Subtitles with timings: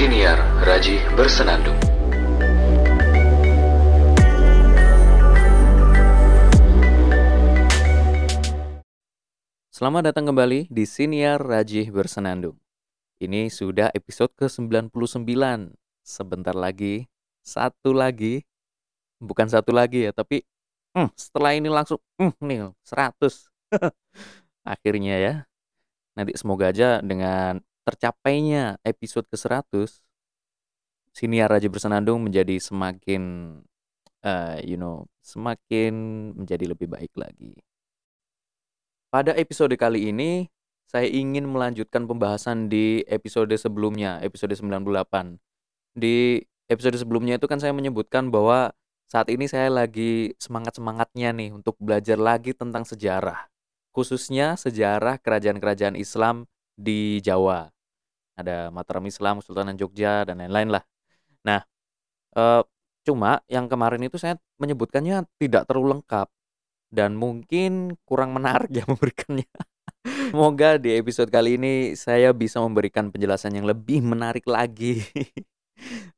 [0.00, 1.76] Siniar Raji Bersenandung.
[9.68, 12.56] Selamat datang kembali di Siniar Rajih Bersenandung.
[13.20, 15.28] Ini sudah episode ke-99.
[16.00, 17.04] Sebentar lagi,
[17.44, 18.48] satu lagi,
[19.20, 20.48] bukan satu lagi ya, tapi
[20.96, 23.20] hmm, setelah ini langsung hmm, nih 100.
[24.64, 25.34] Akhirnya ya.
[26.16, 29.98] Nanti semoga aja dengan tercapainya episode ke-100
[31.10, 33.22] Siniar Rajih Bersenandung menjadi semakin
[34.22, 35.92] uh, you know, semakin
[36.38, 37.58] menjadi lebih baik lagi.
[39.10, 40.46] Pada episode kali ini,
[40.86, 45.38] saya ingin melanjutkan pembahasan di episode sebelumnya, episode 98.
[45.98, 48.70] Di episode sebelumnya itu kan saya menyebutkan bahwa
[49.10, 53.50] saat ini saya lagi semangat-semangatnya nih untuk belajar lagi tentang sejarah.
[53.90, 56.46] Khususnya sejarah kerajaan-kerajaan Islam
[56.78, 57.74] di Jawa.
[58.36, 60.84] Ada Mataram Islam, Sultanan Jogja, dan lain-lain lah.
[61.46, 61.60] Nah,
[62.36, 62.62] eh,
[63.06, 66.28] cuma yang kemarin itu saya menyebutkannya tidak terlalu lengkap
[66.90, 69.48] dan mungkin kurang menarik ya memberikannya.
[70.30, 75.02] Semoga di episode kali ini saya bisa memberikan penjelasan yang lebih menarik lagi.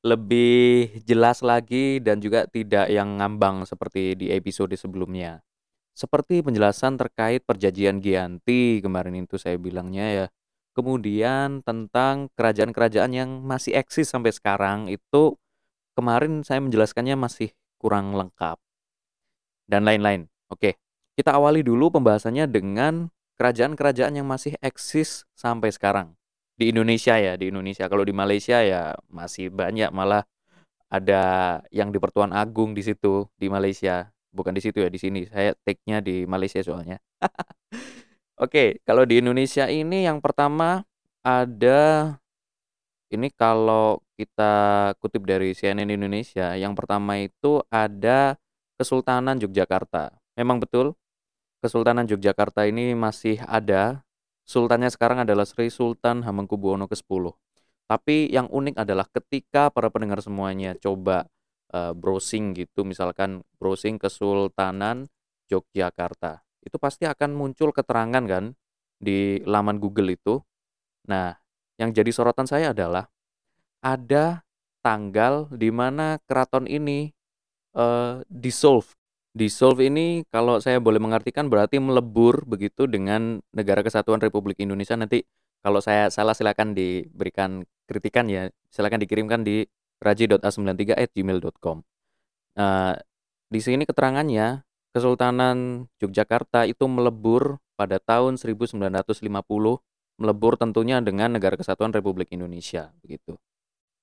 [0.02, 5.38] lebih jelas lagi dan juga tidak yang ngambang seperti di episode sebelumnya.
[5.94, 10.26] Seperti penjelasan terkait perjanjian Gianti kemarin itu saya bilangnya ya.
[10.72, 15.36] Kemudian tentang kerajaan-kerajaan yang masih eksis sampai sekarang itu
[15.92, 18.56] kemarin saya menjelaskannya masih kurang lengkap.
[19.68, 20.32] Dan lain-lain.
[20.48, 20.80] Oke,
[21.12, 26.16] kita awali dulu pembahasannya dengan kerajaan-kerajaan yang masih eksis sampai sekarang.
[26.56, 27.84] Di Indonesia ya, di Indonesia.
[27.88, 30.24] Kalau di Malaysia ya masih banyak malah
[30.92, 31.22] ada
[31.72, 34.08] yang di Pertuan Agung di situ di Malaysia.
[34.32, 35.28] Bukan di situ ya, di sini.
[35.28, 36.96] Saya take-nya di Malaysia soalnya.
[38.42, 40.82] Oke, kalau di Indonesia ini yang pertama
[41.22, 42.18] ada
[43.14, 44.54] ini kalau kita
[44.98, 48.34] kutip dari CNN Indonesia, yang pertama itu ada
[48.74, 50.10] Kesultanan Yogyakarta.
[50.34, 50.98] Memang betul,
[51.62, 54.02] Kesultanan Yogyakarta ini masih ada.
[54.42, 57.30] Sultannya sekarang adalah Sri Sultan Hamengkubuwono ke-10.
[57.86, 61.30] Tapi yang unik adalah ketika para pendengar semuanya coba
[61.70, 65.06] uh, browsing gitu, misalkan browsing Kesultanan
[65.46, 68.54] Yogyakarta, itu pasti akan muncul keterangan kan
[69.02, 70.40] di laman Google itu.
[71.10, 71.34] Nah,
[71.76, 73.10] yang jadi sorotan saya adalah
[73.82, 74.46] ada
[74.82, 77.10] tanggal di mana keraton ini
[77.74, 78.94] uh, dissolve
[79.32, 84.92] Dissolve ini kalau saya boleh mengartikan berarti melebur begitu dengan Negara Kesatuan Republik Indonesia.
[84.92, 85.24] Nanti
[85.64, 89.64] kalau saya salah silakan diberikan kritikan ya, silakan dikirimkan di
[90.04, 91.76] raji.a93@gmail.com.
[92.60, 92.92] Nah,
[93.48, 99.08] di sini keterangannya Kesultanan Yogyakarta itu melebur pada tahun 1950,
[100.20, 103.40] melebur tentunya dengan Negara Kesatuan Republik Indonesia begitu.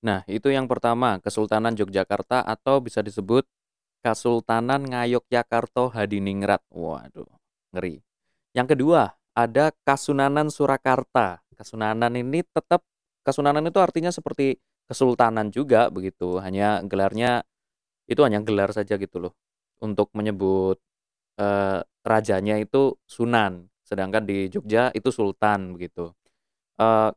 [0.02, 3.46] Nah, itu yang pertama, Kesultanan Yogyakarta atau bisa disebut
[4.02, 6.64] Kasultanan Ngayogyakarta Hadiningrat.
[6.72, 7.28] Waduh,
[7.76, 8.02] ngeri.
[8.50, 11.44] Yang kedua, ada Kasunanan Surakarta.
[11.54, 12.82] Kasunanan ini tetap
[13.20, 14.56] Kasunanan itu artinya seperti
[14.88, 16.40] kesultanan juga begitu.
[16.40, 17.44] Hanya gelarnya
[18.08, 19.32] itu hanya gelar saja gitu loh.
[19.80, 20.76] Untuk menyebut
[21.40, 26.12] eh, rajanya itu Sunan, sedangkan di Jogja itu Sultan begitu.
[26.80, 27.10] Eh,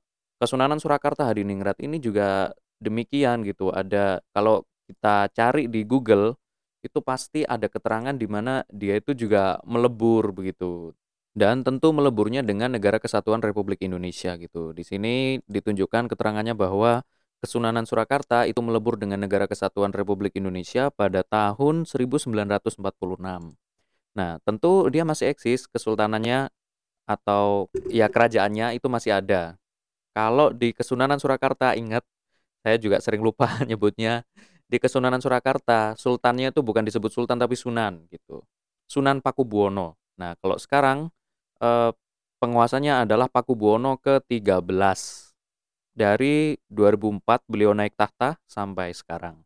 [0.43, 2.51] Kesunanan Surakarta Hadiningrat ini juga
[2.83, 3.71] demikian gitu.
[3.71, 6.35] Ada kalau kita cari di Google
[6.83, 10.91] itu pasti ada keterangan di mana dia itu juga melebur begitu.
[11.33, 14.75] Dan tentu meleburnya dengan Negara Kesatuan Republik Indonesia gitu.
[14.75, 17.01] Di sini ditunjukkan keterangannya bahwa
[17.43, 22.39] Kesunanan Surakarta itu melebur dengan Negara Kesatuan Republik Indonesia pada tahun 1946.
[24.15, 26.47] Nah, tentu dia masih eksis kesultanannya
[27.03, 29.59] atau ya kerajaannya itu masih ada.
[30.15, 32.07] Kalau di Kesunanan Surakarta ingat
[32.63, 34.23] saya juga sering lupa nyebutnya
[34.71, 38.39] di Kesunanan Surakarta, sultannya itu bukan disebut sultan tapi sunan gitu.
[38.87, 39.99] Sunan Pakubuwono.
[40.15, 41.11] Nah, kalau sekarang
[41.59, 41.91] eh,
[42.39, 45.22] penguasanya adalah Pakubuwono ke-13.
[45.93, 49.45] Dari 2004 beliau naik tahta sampai sekarang.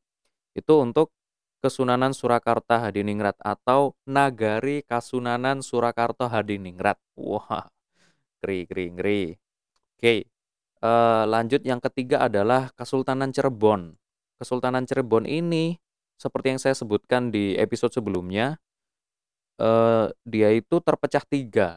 [0.55, 1.11] Itu untuk
[1.57, 6.95] Kesunanan Surakarta Hadiningrat atau Nagari Kasunanan Surakarta Hadiningrat.
[7.19, 7.67] Wah,
[8.39, 9.21] ngeri, ngeri, ngeri.
[9.97, 10.15] Oke,
[10.85, 13.97] uh, lanjut yang ketiga adalah Kesultanan Cirebon.
[14.37, 15.75] Kesultanan Cirebon ini
[16.17, 18.57] seperti yang saya sebutkan di episode sebelumnya,
[19.61, 21.69] eh, dia itu terpecah tiga.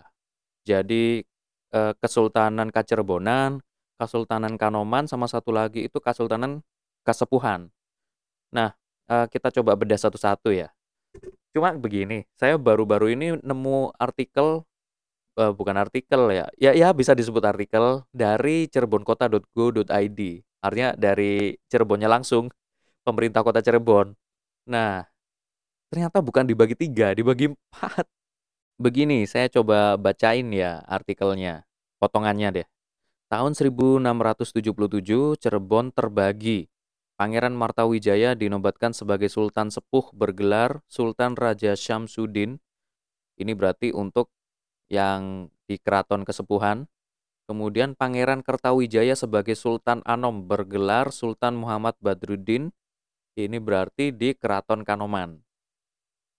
[0.64, 1.20] Jadi
[1.70, 3.61] eh, Kesultanan Kacerebonan,
[4.00, 6.64] Kesultanan Kanoman, sama satu lagi itu Kesultanan
[7.05, 7.69] Kasepuhan.
[8.49, 8.73] Nah,
[9.12, 10.73] eh, kita coba bedah satu-satu ya.
[11.52, 14.64] Cuma begini, saya baru-baru ini nemu artikel
[15.41, 20.20] uh, bukan artikel ya, ya ya bisa disebut artikel dari cirebonkota.go.id.
[20.61, 22.52] Artinya dari Cirebonnya langsung,
[23.02, 24.12] pemerintah kota Cirebon.
[24.69, 25.08] Nah,
[25.88, 28.05] ternyata bukan dibagi tiga, dibagi empat.
[28.81, 31.64] Begini, saya coba bacain ya artikelnya,
[32.00, 32.67] potongannya deh.
[33.30, 34.74] Tahun 1677,
[35.38, 36.66] Cirebon terbagi.
[37.14, 42.58] Pangeran Martawijaya dinobatkan sebagai Sultan Sepuh bergelar Sultan Raja Syamsuddin.
[43.38, 44.34] Ini berarti untuk
[44.90, 46.90] yang di keraton kesepuhan.
[47.46, 52.74] Kemudian Pangeran Kertawijaya sebagai Sultan Anom bergelar Sultan Muhammad Badruddin.
[53.38, 55.38] Ini berarti di Keraton Kanoman.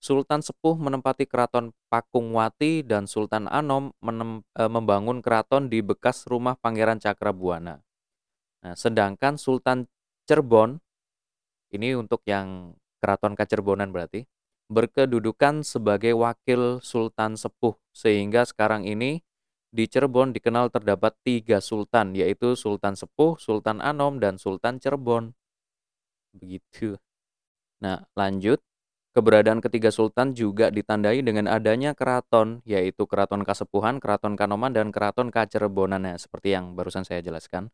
[0.02, 6.58] Sultan Sepuh menempati Keraton Pakungwati dan Sultan Anom menem, e, membangun keraton di bekas rumah
[6.58, 7.86] Pangeran Cakrabuana.
[8.66, 9.86] Nah, sedangkan Sultan
[10.26, 10.82] Cirebon
[11.70, 14.26] ini untuk yang Keraton Kacerbonan berarti
[14.74, 19.22] berkedudukan sebagai wakil Sultan Sepuh sehingga sekarang ini
[19.72, 25.32] di Cirebon dikenal terdapat tiga sultan, yaitu Sultan Sepuh, Sultan Anom, dan Sultan Cirebon.
[26.36, 27.00] Begitu.
[27.80, 28.60] Nah, lanjut.
[29.12, 35.28] Keberadaan ketiga sultan juga ditandai dengan adanya keraton, yaitu keraton Kasepuhan, keraton Kanoman, dan keraton
[35.28, 37.68] Kacerebonan, ya, seperti yang barusan saya jelaskan.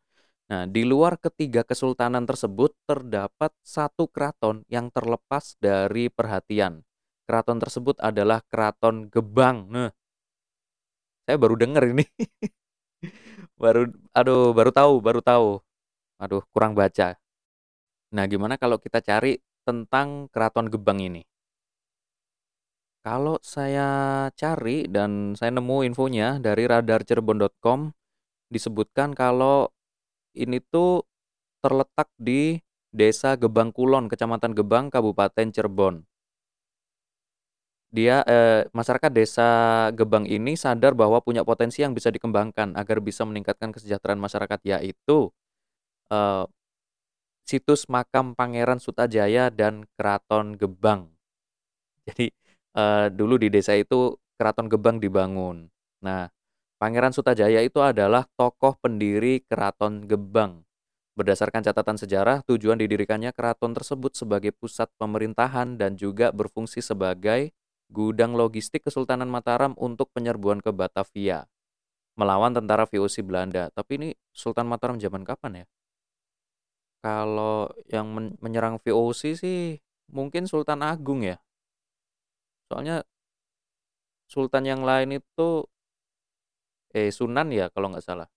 [0.50, 6.82] Nah, di luar ketiga kesultanan tersebut terdapat satu keraton yang terlepas dari perhatian.
[7.28, 9.70] Keraton tersebut adalah Keraton Gebang.
[9.70, 9.94] Nah,
[11.22, 12.02] saya baru dengar ini.
[13.62, 15.48] baru aduh, baru tahu, baru tahu.
[16.18, 17.14] Aduh, kurang baca.
[18.10, 21.28] Nah, gimana kalau kita cari tentang Keraton Gebang ini?
[23.04, 23.88] Kalau saya
[24.32, 27.92] cari dan saya nemu infonya dari radarcirebon.com
[28.48, 29.68] disebutkan kalau
[30.32, 31.04] ini tuh
[31.60, 32.56] terletak di
[32.88, 36.08] Desa Gebang Kulon, Kecamatan Gebang, Kabupaten Cirebon.
[37.88, 39.48] Dia eh, masyarakat desa
[39.96, 45.32] Gebang ini sadar bahwa punya potensi yang bisa dikembangkan agar bisa meningkatkan kesejahteraan masyarakat yaitu
[46.12, 46.44] eh,
[47.48, 51.08] situs makam Pangeran Sutajaya dan Keraton Gebang.
[52.04, 52.28] Jadi
[52.76, 55.72] eh, dulu di desa itu Keraton Gebang dibangun.
[56.04, 56.28] Nah,
[56.76, 60.68] Pangeran Sutajaya itu adalah tokoh pendiri Keraton Gebang.
[61.16, 67.50] Berdasarkan catatan sejarah, tujuan didirikannya keraton tersebut sebagai pusat pemerintahan dan juga berfungsi sebagai
[67.90, 71.50] gudang logistik Kesultanan Mataram untuk penyerbuan ke Batavia
[72.18, 73.70] melawan tentara VOC Belanda.
[73.70, 75.66] Tapi ini Sultan Mataram zaman kapan ya?
[76.98, 79.78] Kalau yang men menyerang VOC sih
[80.10, 81.38] mungkin Sultan Agung ya.
[82.68, 83.06] Soalnya
[84.28, 85.64] sultan yang lain itu
[86.92, 88.28] eh Sunan ya kalau nggak salah.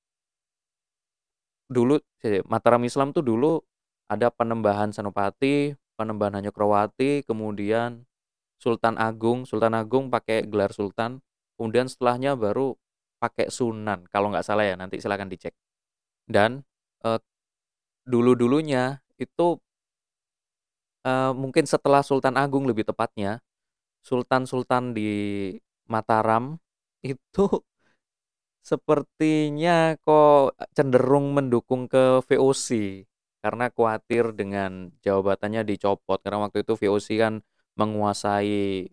[1.72, 2.00] Dulu
[2.48, 3.64] Mataram Islam tuh dulu
[4.12, 8.04] ada penembahan Senopati, penembahan Hanyokrawati, kemudian
[8.60, 11.24] Sultan Agung, Sultan Agung pakai gelar Sultan,
[11.56, 12.76] kemudian setelahnya baru
[13.24, 15.56] pakai Sunan, kalau nggak salah ya, nanti silahkan dicek.
[16.28, 16.68] Dan
[17.08, 17.20] eh,
[18.06, 19.58] dulu-dulunya itu
[21.06, 23.42] eh, mungkin setelah Sultan Agung lebih tepatnya,
[24.06, 25.10] Sultan-Sultan di
[25.92, 26.58] Mataram
[27.06, 27.46] itu
[28.70, 32.68] sepertinya kok cenderung mendukung ke VOC
[33.44, 34.72] karena khawatir dengan
[35.06, 37.34] jabatannya dicopot karena waktu itu VOC kan
[37.80, 38.86] menguasai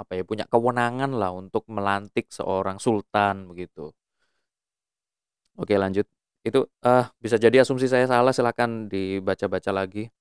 [0.00, 3.94] apa ya, punya kewenangan lah untuk melantik seorang sultan begitu.
[5.56, 6.06] Oke lanjut.
[6.44, 10.12] Itu uh, bisa jadi asumsi saya salah silahkan dibaca-baca lagi.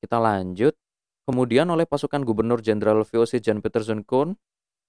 [0.00, 0.74] Kita lanjut.
[1.22, 4.34] Kemudian oleh pasukan Gubernur Jenderal VOC Jan Peterson Koen,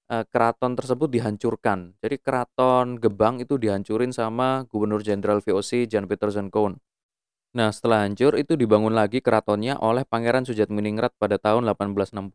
[0.10, 1.94] uh, keraton tersebut dihancurkan.
[2.02, 6.82] Jadi keraton Gebang itu dihancurin sama Gubernur Jenderal VOC Jan Peterson Koen.
[7.54, 12.34] Nah, setelah hancur itu dibangun lagi keratonnya oleh Pangeran Sujatminingrat pada tahun 1860.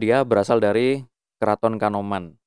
[0.00, 1.04] Dia berasal dari
[1.36, 2.41] Keraton Kanoman.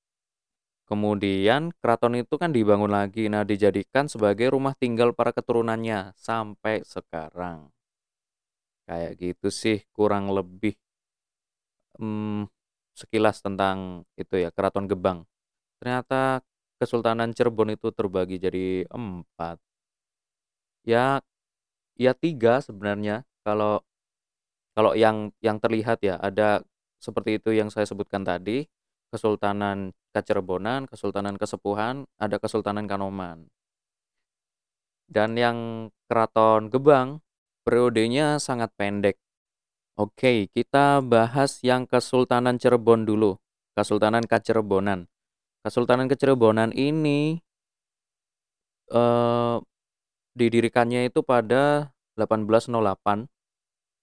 [0.85, 7.73] Kemudian keraton itu kan dibangun lagi, nah dijadikan sebagai rumah tinggal para keturunannya sampai sekarang.
[8.85, 10.77] Kayak gitu sih kurang lebih
[11.97, 12.47] hmm,
[12.93, 15.25] sekilas tentang itu ya Keraton Gebang.
[15.81, 16.41] Ternyata
[16.79, 19.57] Kesultanan Cirebon itu terbagi jadi empat.
[20.85, 21.21] Ya
[21.95, 23.79] Ya tiga sebenarnya kalau
[24.75, 26.59] kalau yang yang terlihat ya ada
[26.99, 28.67] seperti itu yang saya sebutkan tadi,
[29.13, 33.51] Kesultanan Kacerebonan, Kesultanan Kesepuhan, ada Kesultanan Kanoman.
[35.05, 37.21] Dan yang Keraton Gebang
[37.65, 39.17] periodenya sangat pendek.
[39.95, 43.39] Oke, kita bahas yang Kesultanan Cirebon dulu.
[43.75, 45.07] Kesultanan Kacerebonan.
[45.63, 47.39] Kesultanan Kacerebonan ini
[48.91, 49.57] eh,
[50.35, 53.27] didirikannya itu pada 1808.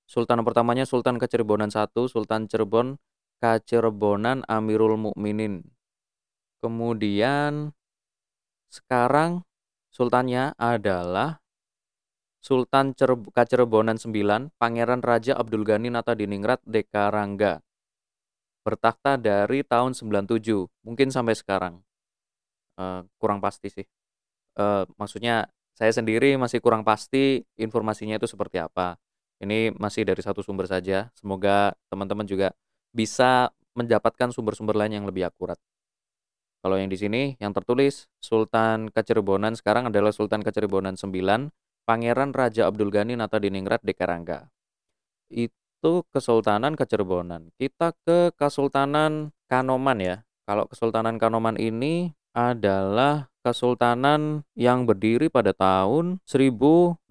[0.09, 3.01] Sultan pertamanya Sultan Kacerebonan I, Sultan Cirebon
[3.43, 5.67] Kacerebonan Amirul Mukminin.
[6.63, 7.75] Kemudian
[8.71, 9.43] sekarang
[9.91, 11.43] sultannya adalah
[12.39, 17.59] Sultan Cer- Kacerebonan IX, Pangeran Raja Abdul Ghani Natadiningrat Dekarangga.
[18.63, 21.83] Bertakhta dari tahun 97, mungkin sampai sekarang.
[22.79, 23.87] Uh, kurang pasti sih.
[24.55, 29.03] Uh, maksudnya saya sendiri masih kurang pasti informasinya itu seperti apa.
[29.43, 31.11] Ini masih dari satu sumber saja.
[31.19, 32.55] Semoga teman-teman juga
[32.93, 35.57] bisa mendapatkan sumber-sumber lain yang lebih akurat.
[36.63, 41.51] Kalau yang di sini yang tertulis Sultan Kacerebonan sekarang adalah Sultan Kacerebonan 9
[41.83, 44.47] Pangeran Raja Abdul Ghani Natadiningrat Dekarangga.
[45.27, 47.51] Itu Kesultanan Kecerbonan.
[47.59, 50.17] Kita ke Kesultanan Kanoman ya.
[50.47, 57.11] Kalau Kesultanan Kanoman ini adalah kesultanan yang berdiri pada tahun 1679.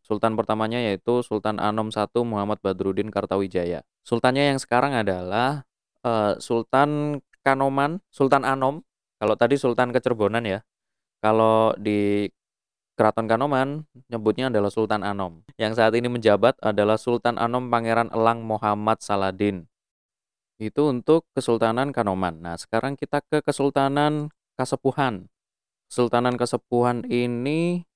[0.00, 3.82] Sultan pertamanya yaitu Sultan Anom I Muhammad Badruddin Kartawijaya.
[4.06, 5.66] Sultannya yang sekarang adalah
[6.06, 8.80] uh, Sultan Kanoman, Sultan Anom.
[9.18, 10.62] Kalau tadi Sultan Kecerbonan ya.
[11.18, 12.30] Kalau di
[12.94, 15.42] Keraton Kanoman nyebutnya adalah Sultan Anom.
[15.58, 19.66] Yang saat ini menjabat adalah Sultan Anom Pangeran Elang Muhammad Saladin.
[20.62, 22.38] Itu untuk Kesultanan Kanoman.
[22.38, 25.28] Nah, sekarang kita ke Kesultanan Kasepuhan.
[25.90, 27.86] Kesultanan Kasepuhan ini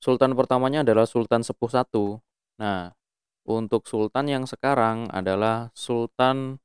[0.00, 2.20] Sultan pertamanya adalah Sultan Sepuh satu.
[2.60, 2.92] Nah,
[3.48, 6.60] untuk Sultan yang sekarang adalah Sultan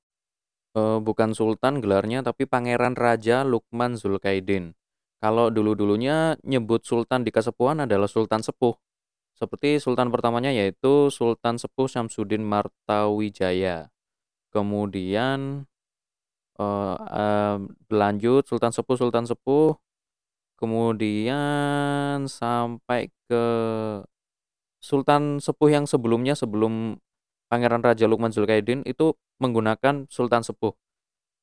[0.75, 4.75] eh, bukan Sultan gelarnya tapi Pangeran Raja Lukman Zulkaidin.
[5.19, 8.71] Kalau dulu-dulunya nyebut sultan di Kasepuhan adalah Sultan Sepuh.
[9.35, 13.91] Seperti sultan pertamanya yaitu Sultan Sepuh Syamsuddin Martawijaya.
[14.51, 15.68] Kemudian
[16.59, 19.79] uh, uh, berlanjut Sultan Sepuh Sultan Sepuh.
[20.59, 23.45] Kemudian sampai ke
[24.83, 26.99] Sultan Sepuh yang sebelumnya sebelum
[27.47, 30.75] Pangeran Raja Lukman Zulkaidin itu menggunakan Sultan Sepuh.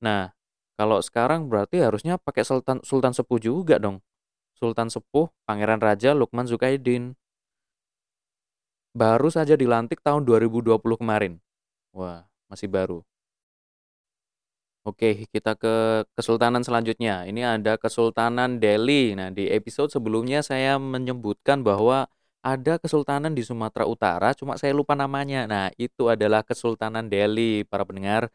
[0.05, 0.37] Nah,
[0.77, 4.05] kalau sekarang berarti harusnya pakai Sultan Sultan Sepuh juga dong.
[4.57, 7.17] Sultan Sepuh, Pangeran Raja Lukman Zukaidin.
[8.97, 11.41] Baru saja dilantik tahun 2020 kemarin.
[11.93, 13.05] Wah, masih baru.
[14.87, 17.27] Oke, kita ke kesultanan selanjutnya.
[17.27, 19.19] Ini ada Kesultanan Delhi.
[19.19, 22.07] Nah, di episode sebelumnya saya menyebutkan bahwa
[22.39, 25.43] ada kesultanan di Sumatera Utara, cuma saya lupa namanya.
[25.51, 28.31] Nah, itu adalah Kesultanan Delhi, para pendengar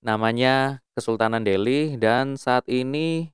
[0.00, 3.28] namanya Kesultanan Delhi dan saat ini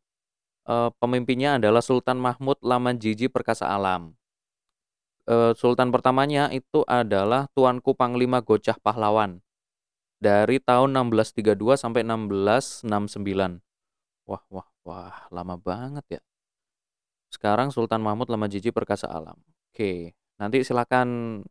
[0.66, 4.18] uh, pemimpinnya adalah Sultan Mahmud Lamanjiji Perkasa Alam.
[5.22, 9.45] Uh, Sultan pertamanya itu adalah Tuanku Panglima Gocah Pahlawan
[10.16, 13.60] dari tahun 1632 sampai 1669.
[14.26, 16.22] Wah, wah, wah, lama banget ya.
[17.30, 19.36] Sekarang Sultan Mahmud Lamanjiji Perkasa Alam.
[19.70, 21.42] Oke, nanti silakan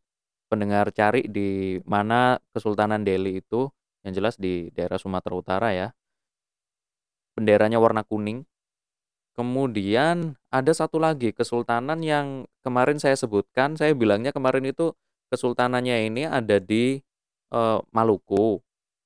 [0.49, 3.69] pendengar cari di mana Kesultanan Delhi itu
[4.01, 5.93] yang jelas di daerah Sumatera Utara ya.
[7.37, 8.45] Benderanya warna kuning.
[9.35, 14.95] Kemudian ada satu lagi kesultanan yang kemarin saya sebutkan, saya bilangnya kemarin itu
[15.27, 17.04] kesultanannya ini ada di
[17.49, 17.61] e,
[17.93, 18.61] Maluku.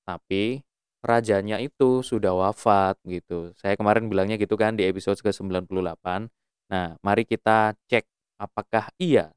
[0.07, 0.63] Tapi
[0.99, 3.55] rajanya itu sudah wafat gitu.
[3.59, 6.27] Saya kemarin bilangnya gitu kan di episode ke-98.
[6.69, 8.05] Nah, mari kita cek
[8.39, 9.31] apakah iya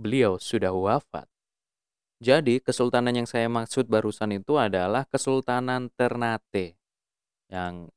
[0.00, 1.28] beliau sudah wafat.
[2.20, 6.76] Jadi kesultanan yang saya maksud barusan itu adalah Kesultanan Ternate.
[7.48, 7.88] Yang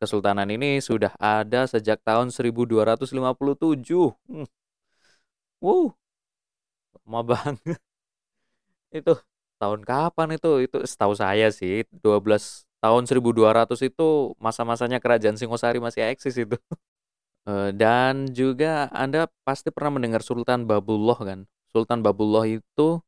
[0.00, 4.16] kesultanan ini sudah ada sejak tahun 1257.
[4.32, 4.48] Hmm.
[5.60, 5.92] Wow.
[7.04, 7.80] Lama banget.
[8.96, 9.12] itu
[9.58, 10.66] tahun kapan itu?
[10.68, 14.08] Itu setahu saya sih 12 tahun 1200 itu
[14.38, 16.56] masa-masanya kerajaan Singosari masih eksis itu.
[17.46, 21.40] Eh, dan juga Anda pasti pernah mendengar Sultan Babullah kan?
[21.70, 22.98] Sultan Babullah itu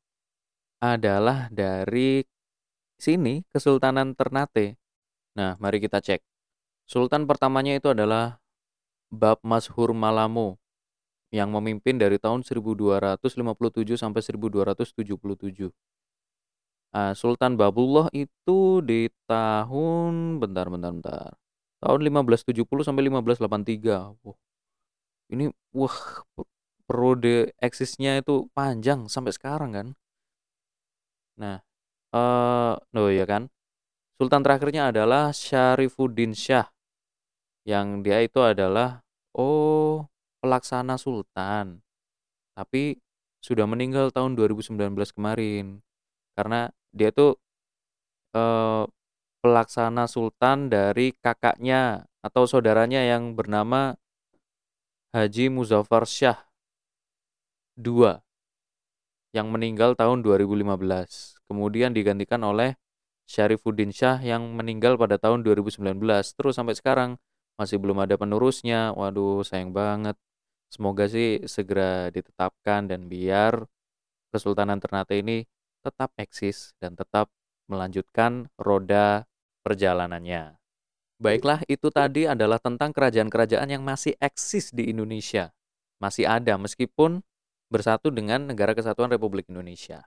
[0.79, 2.23] adalah dari
[3.03, 4.79] sini, Kesultanan Ternate.
[5.35, 6.23] Nah, mari kita cek.
[6.87, 8.39] Sultan pertamanya itu adalah
[9.11, 10.55] Bab Mashur Malamu
[11.29, 13.21] yang memimpin dari tahun 1257
[13.99, 15.75] sampai 1277.
[16.95, 21.31] Nah, Sultan Babullah itu di tahun bentar bentar bentar.
[21.79, 24.17] Tahun 1570 sampai 1583.
[24.25, 24.39] Wah.
[25.29, 26.25] Ini wah
[26.89, 29.89] periode eksisnya itu panjang sampai sekarang kan.
[31.37, 31.61] Nah,
[32.17, 33.53] eh oh ya kan,
[34.17, 36.73] sultan terakhirnya adalah Syarifuddin Syah,
[37.69, 39.05] yang dia itu adalah,
[39.37, 40.09] oh,
[40.41, 41.85] pelaksana sultan,
[42.57, 42.99] tapi
[43.45, 45.85] sudah meninggal tahun 2019 kemarin.
[46.39, 47.35] Karena dia tuh,
[48.39, 48.85] eh,
[49.43, 53.99] pelaksana sultan dari kakaknya atau saudaranya yang bernama
[55.15, 56.39] Haji Muzaffar Syah
[57.79, 58.23] II
[59.33, 61.39] yang meninggal tahun 2015.
[61.49, 62.77] Kemudian digantikan oleh
[63.29, 66.33] Syarifuddin Syah yang meninggal pada tahun 2019.
[66.37, 67.11] Terus sampai sekarang
[67.61, 68.93] masih belum ada penerusnya.
[68.97, 70.17] Waduh, sayang banget.
[70.69, 73.65] Semoga sih segera ditetapkan dan biar
[74.29, 75.45] Kesultanan Ternate ini
[75.83, 77.31] tetap eksis dan tetap
[77.69, 79.29] melanjutkan roda
[79.63, 80.57] perjalanannya.
[81.19, 85.51] Baiklah, itu tadi adalah tentang kerajaan-kerajaan yang masih eksis di Indonesia.
[85.99, 87.27] Masih ada meskipun
[87.69, 90.07] bersatu dengan Negara Kesatuan Republik Indonesia.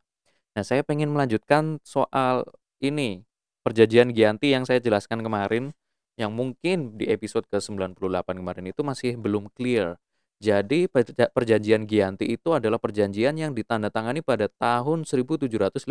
[0.56, 2.48] Nah, saya ingin melanjutkan soal
[2.80, 3.24] ini,
[3.64, 5.76] perjanjian Gianti yang saya jelaskan kemarin,
[6.20, 9.96] yang mungkin di episode ke-98 kemarin itu masih belum clear.
[10.42, 10.90] Jadi
[11.38, 15.86] perjanjian Gianti itu adalah perjanjian yang ditandatangani pada tahun 1755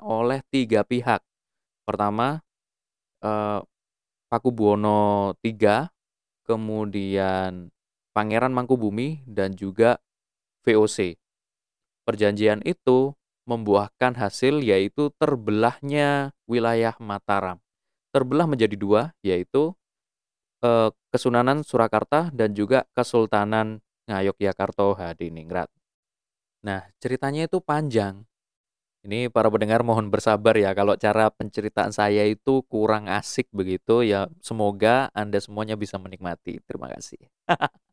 [0.00, 1.20] oleh tiga pihak.
[1.84, 2.40] Pertama,
[3.20, 3.60] eh,
[4.32, 5.92] Pakubuwono III,
[6.48, 7.68] kemudian
[8.16, 10.00] Pangeran Mangkubumi dan juga
[10.64, 11.20] VOC.
[12.08, 13.12] Perjanjian itu
[13.44, 17.60] membuahkan hasil yaitu terbelahnya wilayah Mataram.
[18.16, 19.76] Terbelah menjadi dua yaitu
[20.64, 25.68] eh, Kesunanan Surakarta dan juga Kesultanan Ngayogyakarta Hadiningrat.
[26.64, 28.24] Nah, ceritanya itu panjang.
[29.04, 34.32] Ini para pendengar mohon bersabar ya kalau cara penceritaan saya itu kurang asik begitu ya
[34.40, 36.56] semoga Anda semuanya bisa menikmati.
[36.64, 37.20] Terima kasih.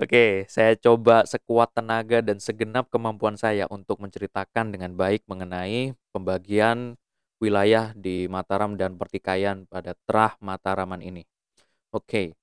[0.00, 6.96] Oke, saya coba sekuat tenaga dan segenap kemampuan saya untuk menceritakan dengan baik mengenai pembagian
[7.40, 11.29] wilayah di Mataram dan pertikaian pada Terah Mataraman ini.
[11.90, 12.38] Oke.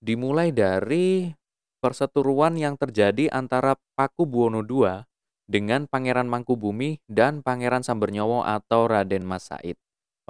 [0.00, 1.34] Dimulai dari
[1.82, 5.04] perseteruan yang terjadi antara Paku Buwono II
[5.50, 9.74] dengan Pangeran Mangkubumi dan Pangeran Sambernyowo atau Raden Mas Said.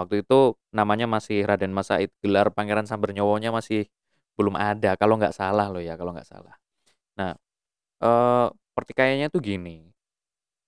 [0.01, 3.85] Waktu itu namanya masih Raden Mas Said, gelar Pangeran Sambernyowonya masih
[4.41, 6.57] belum ada kalau nggak salah loh ya, kalau nggak salah.
[7.21, 7.37] Nah,
[8.01, 9.93] eh, pertikaiannya tuh gini.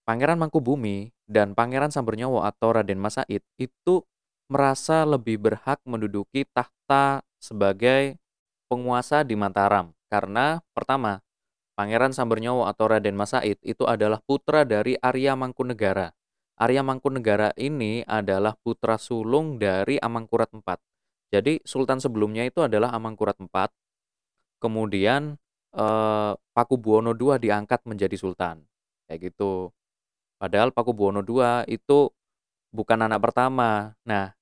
[0.05, 4.05] Pangeran Mangkubumi dan Pangeran Sambernyowo atau Raden Mas Said itu
[4.53, 8.23] merasa lebih berhak menduduki tahta sebagai
[8.71, 11.19] penguasa di Mataram karena pertama
[11.73, 16.13] Pangeran Sambernyowo atau Raden Mas Said itu adalah putra dari Arya Mangkunegara.
[16.61, 20.79] Arya Mangkunegara ini adalah putra sulung dari Amangkurat IV.
[21.33, 23.73] Jadi sultan sebelumnya itu adalah Amangkurat IV.
[24.61, 25.41] Kemudian
[25.73, 28.63] eh, Pakubuwono II diangkat menjadi sultan.
[29.09, 29.73] Kayak gitu.
[30.37, 32.13] Padahal Pakubuwono II itu
[32.69, 33.97] bukan anak pertama.
[34.05, 34.37] Nah,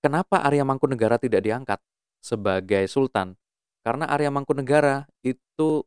[0.00, 1.78] kenapa Arya Mangkunegara tidak diangkat
[2.20, 3.36] sebagai sultan?
[3.80, 5.84] Karena Arya Mangkunegara itu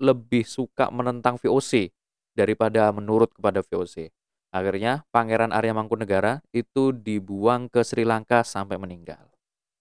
[0.00, 1.92] lebih suka menentang VOC
[2.34, 4.10] daripada menurut kepada VOC.
[4.54, 9.30] Akhirnya Pangeran Arya Mangkunegara itu dibuang ke Sri Lanka sampai meninggal.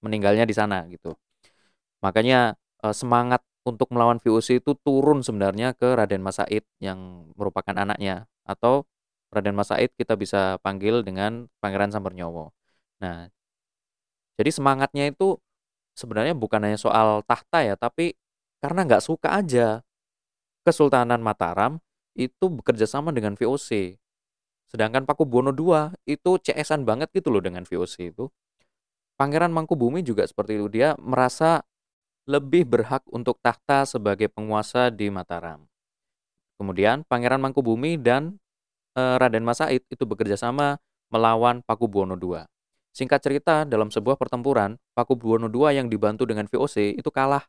[0.03, 1.15] Meninggalnya di sana gitu.
[2.03, 7.71] Makanya eh, semangat untuk melawan VOC itu turun sebenarnya ke Raden Mas Said yang merupakan
[7.71, 8.83] anaknya atau
[9.31, 12.51] Raden Mas Said kita bisa panggil dengan Pangeran Sambernyowo.
[12.99, 13.31] Nah,
[14.37, 15.39] jadi semangatnya itu
[15.93, 18.17] sebenarnya bukan hanya soal tahta ya, tapi
[18.59, 19.81] karena nggak suka aja
[20.63, 21.83] Kesultanan Mataram
[22.15, 23.99] itu bekerja sama dengan VOC.
[24.71, 28.25] Sedangkan Pakubuwono II itu CS-an banget gitu loh dengan VOC itu.
[29.19, 30.65] Pangeran Mangkubumi juga seperti itu.
[30.71, 31.61] Dia merasa
[32.25, 35.67] lebih berhak untuk tahta sebagai penguasa di Mataram.
[36.55, 38.39] Kemudian Pangeran Mangkubumi dan
[38.95, 40.79] e, Raden Mas Said itu bekerja sama
[41.11, 42.52] melawan Pakubuwono II.
[42.93, 47.41] Singkat cerita, dalam sebuah pertempuran, Pakubuwono II yang dibantu dengan VOC itu kalah.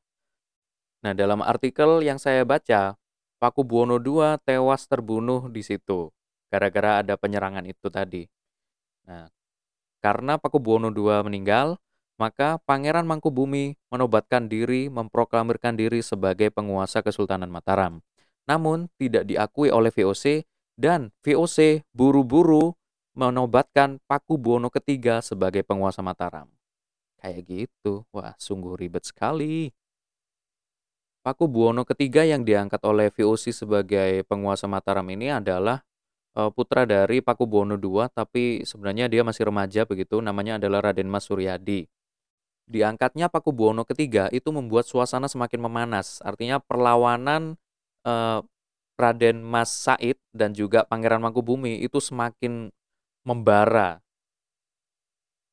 [1.05, 2.97] Nah, dalam artikel yang saya baca,
[3.37, 6.09] Pakubuwono II tewas terbunuh di situ
[6.55, 8.25] gara-gara ada penyerangan itu tadi.
[9.05, 9.27] Nah,
[9.99, 11.77] karena Pakubuwono II meninggal,
[12.15, 17.99] maka Pangeran Mangkubumi menobatkan diri memproklamirkan diri sebagai penguasa Kesultanan Mataram.
[18.47, 20.47] Namun tidak diakui oleh VOC
[20.79, 22.79] dan VOC buru-buru
[23.15, 26.51] menobatkan Pakubuwono III sebagai penguasa Mataram.
[27.23, 28.05] Kayak gitu.
[28.13, 29.73] Wah, sungguh ribet sekali.
[31.25, 35.81] Paku Buwono ketiga yang diangkat oleh VOC sebagai penguasa Mataram ini adalah
[36.37, 41.09] uh, putra dari Paku Buwono II, tapi sebenarnya dia masih remaja begitu, namanya adalah Raden
[41.09, 41.89] Mas Suryadi.
[42.69, 47.57] Diangkatnya Paku Buwono ketiga itu membuat suasana semakin memanas, artinya perlawanan
[48.05, 48.45] uh,
[49.01, 52.69] Raden Mas Said dan juga Pangeran Mangkubumi itu semakin
[53.25, 54.05] membara.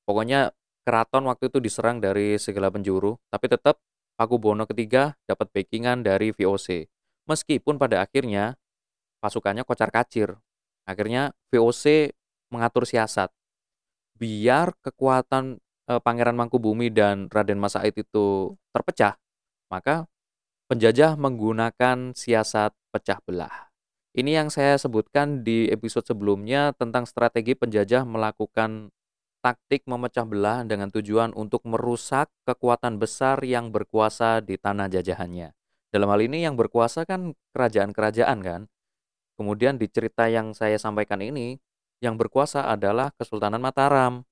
[0.05, 0.51] Pokoknya
[0.83, 3.79] keraton waktu itu diserang dari segala penjuru, tapi tetap
[4.19, 6.85] Pakubuwono ketiga dapat backingan dari VOC.
[7.25, 8.53] Meskipun pada akhirnya
[9.17, 10.37] pasukannya kocar-kacir.
[10.85, 12.13] Akhirnya VOC
[12.53, 13.33] mengatur siasat.
[14.13, 15.57] Biar kekuatan
[15.89, 19.17] e, Pangeran Mangkubumi dan Raden Mas Said itu terpecah,
[19.73, 20.05] maka
[20.69, 23.70] penjajah menggunakan siasat pecah belah.
[24.11, 28.91] Ini yang saya sebutkan di episode sebelumnya tentang strategi penjajah melakukan
[29.39, 35.55] taktik memecah belah dengan tujuan untuk merusak kekuatan besar yang berkuasa di tanah jajahannya.
[35.95, 38.61] Dalam hal ini yang berkuasa kan kerajaan-kerajaan kan.
[39.39, 41.55] Kemudian di cerita yang saya sampaikan ini,
[42.03, 44.27] yang berkuasa adalah Kesultanan Mataram.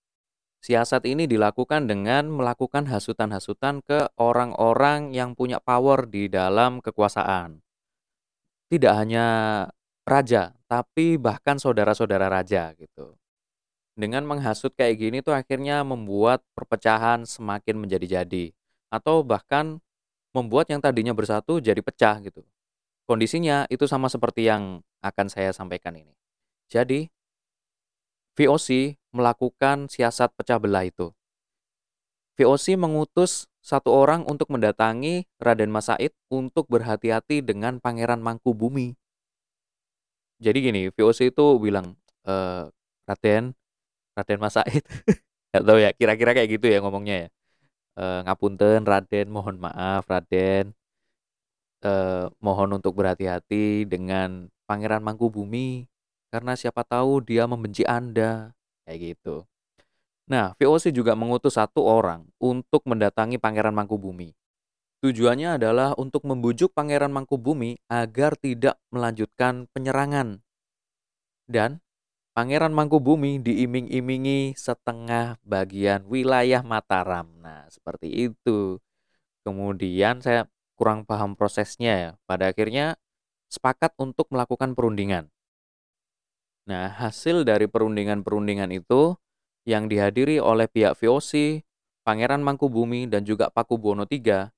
[0.59, 7.68] Siasat ini dilakukan dengan melakukan hasutan-hasutan ke orang-orang yang punya power di dalam kekuasaan.
[8.69, 9.25] Tidak hanya
[10.05, 13.17] raja, tapi bahkan saudara-saudara raja gitu.
[13.97, 18.53] Dengan menghasut kayak gini tuh akhirnya membuat perpecahan semakin menjadi-jadi
[18.93, 19.81] atau bahkan
[20.31, 22.45] membuat yang tadinya bersatu jadi pecah gitu.
[23.09, 26.13] Kondisinya itu sama seperti yang akan saya sampaikan ini.
[26.69, 27.09] Jadi
[28.37, 31.09] VOC melakukan siasat pecah belah itu.
[32.37, 38.95] VOC mengutus satu orang untuk mendatangi Raden Mas Said untuk berhati-hati dengan Pangeran Mangkubumi.
[40.39, 42.33] Jadi gini, VOC itu bilang, e,
[43.03, 43.51] Raden,
[44.15, 44.83] Raden Mas Said,
[45.51, 47.29] gak tahu ya, kira-kira kayak gitu ya ngomongnya ya.
[47.99, 50.71] E, ngapunten Raden, mohon maaf Raden,
[51.83, 51.91] e,
[52.39, 55.89] mohon untuk berhati-hati dengan Pangeran Mangkubumi
[56.29, 58.53] karena siapa tahu dia membenci Anda.
[58.85, 59.35] Kayak gitu.
[60.29, 64.37] Nah, VOC juga mengutus satu orang untuk mendatangi Pangeran Mangkubumi.
[65.01, 70.45] Tujuannya adalah untuk membujuk Pangeran Mangkubumi agar tidak melanjutkan penyerangan.
[71.49, 71.81] Dan
[72.37, 77.25] Pangeran Mangkubumi diiming-imingi setengah bagian wilayah Mataram.
[77.41, 78.77] Nah, seperti itu.
[79.41, 80.45] Kemudian saya
[80.77, 82.11] kurang paham prosesnya ya.
[82.29, 83.01] Pada akhirnya
[83.49, 85.33] sepakat untuk melakukan perundingan.
[86.69, 89.17] Nah, hasil dari perundingan-perundingan itu
[89.67, 91.63] yang dihadiri oleh pihak VOC,
[92.03, 94.49] Pangeran Mangkubumi dan juga Pakubuwono III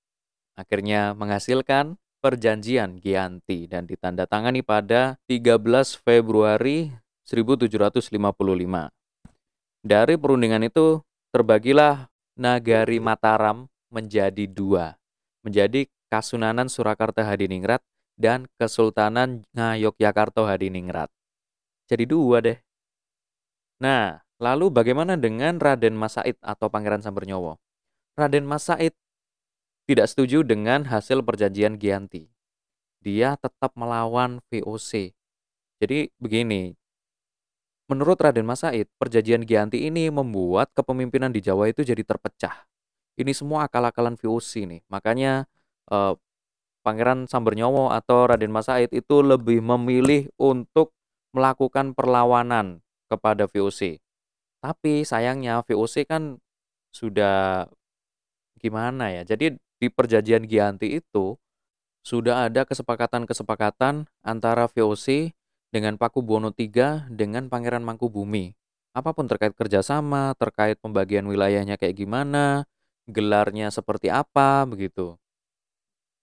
[0.55, 5.57] akhirnya menghasilkan perjanjian Gianti dan ditandatangani pada 13
[5.97, 6.93] Februari
[7.25, 8.13] 1755.
[9.81, 11.01] Dari perundingan itu
[11.33, 14.95] terbagilah Nagari Mataram menjadi dua,
[15.41, 17.81] menjadi Kasunanan Surakarta Hadiningrat
[18.19, 21.09] dan Kesultanan Ngayogyakarta Hadiningrat.
[21.89, 22.57] Jadi dua deh.
[23.81, 27.61] Nah, lalu bagaimana dengan Raden Mas Said atau Pangeran Sambernyowo?
[28.17, 28.97] Raden Mas Said
[29.85, 32.25] tidak setuju dengan hasil perjanjian Gianti.
[33.05, 35.13] Dia tetap melawan VOC.
[35.81, 36.73] Jadi begini,
[37.85, 42.65] menurut Raden Mas Said, perjanjian Gianti ini membuat kepemimpinan di Jawa itu jadi terpecah.
[43.17, 44.81] Ini semua akal-akalan VOC nih.
[44.89, 45.45] Makanya
[45.93, 46.13] eh,
[46.81, 50.97] Pangeran Sambernyowo atau Raden Mas Said itu lebih memilih untuk
[51.29, 54.01] melakukan perlawanan kepada VOC.
[54.61, 56.37] Tapi sayangnya VOC kan
[56.93, 57.65] sudah
[58.61, 59.25] gimana ya?
[59.25, 61.33] Jadi di perjanjian Gianti itu
[62.05, 65.33] sudah ada kesepakatan-kesepakatan antara VOC
[65.73, 68.53] dengan Pakubuwono III dengan Pangeran Mangkubumi.
[68.91, 72.67] Apa pun terkait kerjasama, terkait pembagian wilayahnya kayak gimana,
[73.07, 75.15] gelarnya seperti apa, begitu.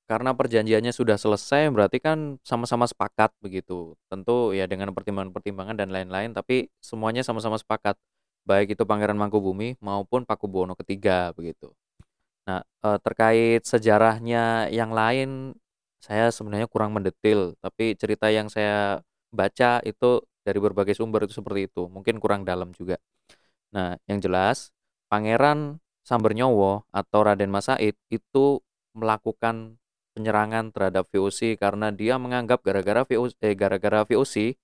[0.09, 3.92] Karena perjanjiannya sudah selesai berarti kan sama-sama sepakat begitu.
[4.09, 8.01] Tentu ya dengan pertimbangan-pertimbangan dan lain-lain tapi semuanya sama-sama sepakat.
[8.48, 11.68] Baik itu Pangeran Mangkubumi maupun Pakubuwono III begitu.
[12.48, 15.52] Nah, e, terkait sejarahnya yang lain
[16.00, 21.68] saya sebenarnya kurang mendetil, tapi cerita yang saya baca itu dari berbagai sumber itu seperti
[21.68, 22.96] itu, mungkin kurang dalam juga.
[23.74, 24.72] Nah, yang jelas
[25.12, 25.76] Pangeran
[26.08, 28.64] Sambernyowo atau Raden Mas Said itu
[28.96, 29.76] melakukan
[30.16, 34.56] penyerangan terhadap VOC karena dia menganggap gara-gara VOC eh, gara-gara VOC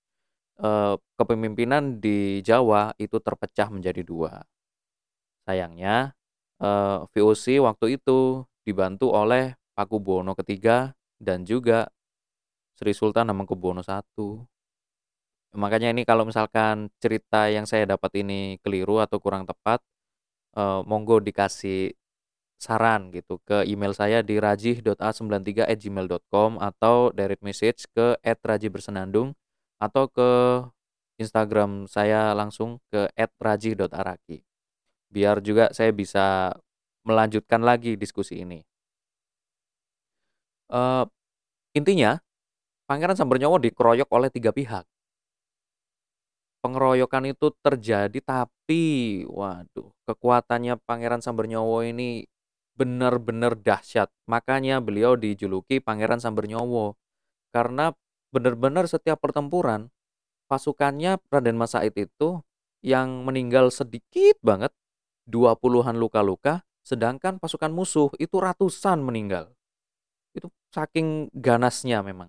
[0.61, 4.45] eh, kepemimpinan di Jawa itu terpecah menjadi dua.
[5.47, 6.15] Sayangnya
[6.63, 11.91] eh, VOC waktu itu dibantu oleh Pakubuwono III dan juga
[12.79, 14.47] Sri Sultan Hamengkubuwono I.
[15.55, 19.79] Makanya ini kalau misalkan cerita yang saya dapat ini keliru atau kurang tepat,
[20.59, 21.95] eh, monggo dikasih
[22.59, 29.35] saran gitu ke email saya di rajih.a93@gmail.com atau direct message ke @rajihbersenandung
[29.79, 30.31] atau ke
[31.19, 34.43] Instagram saya langsung ke @rajih.araki.
[35.11, 36.55] Biar juga saya bisa
[37.07, 38.65] melanjutkan lagi diskusi ini.
[40.73, 41.07] Uh,
[41.77, 42.19] intinya,
[42.89, 44.85] Pangeran Sambernyowo dikeroyok oleh tiga pihak.
[46.65, 52.25] Pengeroyokan itu terjadi tapi, waduh, kekuatannya Pangeran Sambernyowo ini
[52.75, 54.11] benar-benar dahsyat.
[54.27, 56.97] Makanya beliau dijuluki Pangeran Sambernyowo.
[57.55, 57.95] Karena
[58.35, 59.95] benar-benar setiap pertempuran
[60.51, 62.43] pasukannya Raden Mas Said itu
[62.85, 64.75] yang meninggal sedikit banget,
[65.31, 69.55] 20-an luka-luka, sedangkan pasukan musuh itu ratusan meninggal.
[70.37, 72.29] Itu saking ganasnya memang.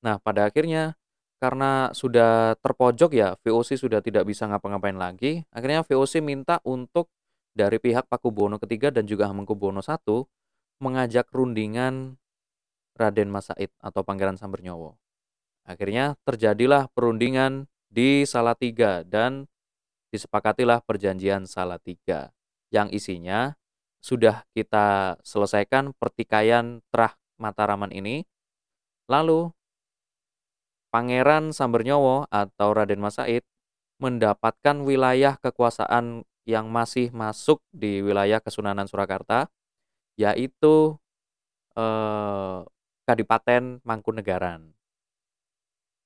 [0.00, 0.96] Nah, pada akhirnya
[1.36, 5.44] karena sudah terpojok ya, VOC sudah tidak bisa ngapa-ngapain lagi.
[5.52, 7.12] Akhirnya VOC minta untuk
[7.52, 10.24] dari pihak Pakubuwono III dan juga Hamengkubuwono I
[10.80, 12.16] mengajak rundingan
[13.00, 15.00] Raden Mas Said atau Pangeran Sambernyowo.
[15.64, 19.48] Akhirnya terjadilah perundingan di Salatiga dan
[20.12, 22.36] disepakatilah perjanjian Salatiga
[22.68, 23.56] yang isinya
[24.00, 28.28] sudah kita selesaikan pertikaian Trah Mataraman ini.
[29.08, 29.52] Lalu
[30.90, 33.46] Pangeran Sambernyowo atau Raden Mas Said
[34.00, 39.46] mendapatkan wilayah kekuasaan yang masih masuk di wilayah Kesunanan Surakarta
[40.18, 40.98] yaitu
[41.78, 42.58] eh,
[43.10, 44.70] Kadipaten Mangkunegaran.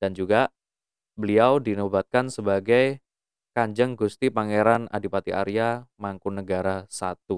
[0.01, 0.49] Dan juga
[1.21, 3.05] beliau dinobatkan sebagai
[3.53, 7.37] Kanjeng Gusti Pangeran Adipati Arya Mangkunegara I.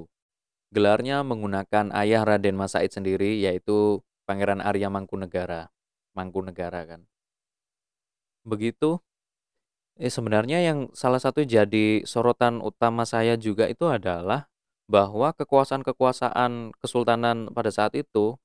[0.70, 5.74] Gelarnya menggunakan ayah Raden Mas Said sendiri yaitu Pangeran Arya Mangkunegara.
[6.14, 7.10] Mangkunegara kan.
[8.46, 9.02] Begitu
[9.98, 14.46] eh sebenarnya yang salah satu jadi sorotan utama saya juga itu adalah
[14.86, 18.38] bahwa kekuasaan-kekuasaan kesultanan pada saat itu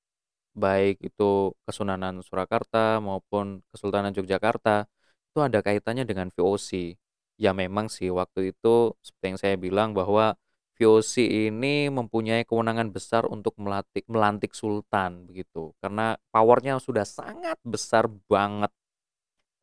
[0.56, 4.88] baik itu Kesunanan Surakarta maupun Kesultanan Yogyakarta
[5.32, 7.00] itu ada kaitannya dengan VOC.
[7.40, 10.36] Ya memang sih waktu itu seperti yang saya bilang bahwa
[10.78, 11.14] VOC
[11.48, 15.72] ini mempunyai kewenangan besar untuk melantik melantik sultan begitu.
[15.82, 18.72] Karena powernya sudah sangat besar banget.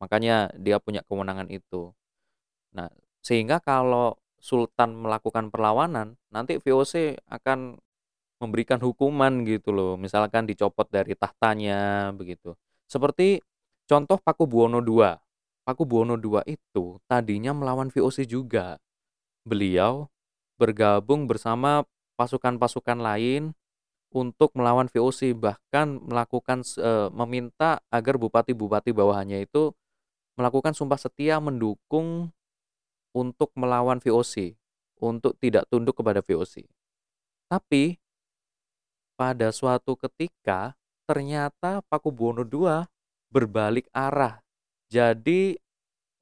[0.01, 1.91] Makanya dia punya kewenangan itu.
[2.75, 7.77] Nah, sehingga kalau sultan melakukan perlawanan, nanti VOC akan
[8.39, 9.93] memberikan hukuman gitu loh.
[9.99, 12.55] Misalkan dicopot dari tahtanya begitu.
[12.87, 13.43] Seperti
[13.85, 15.19] contoh Pakubuwono II.
[15.67, 18.79] Pakubuwono II itu tadinya melawan VOC juga.
[19.43, 20.07] Beliau
[20.55, 21.83] bergabung bersama
[22.15, 23.55] pasukan-pasukan lain
[24.09, 29.71] untuk melawan VOC bahkan melakukan e, meminta agar bupati-bupati bawahannya itu
[30.33, 32.33] melakukan sumpah setia mendukung
[33.13, 34.55] untuk melawan VOC,
[35.03, 36.65] untuk tidak tunduk kepada VOC.
[37.49, 37.97] Tapi
[39.19, 42.87] pada suatu ketika ternyata Pakubuwono II
[43.27, 44.39] berbalik arah.
[44.87, 45.59] Jadi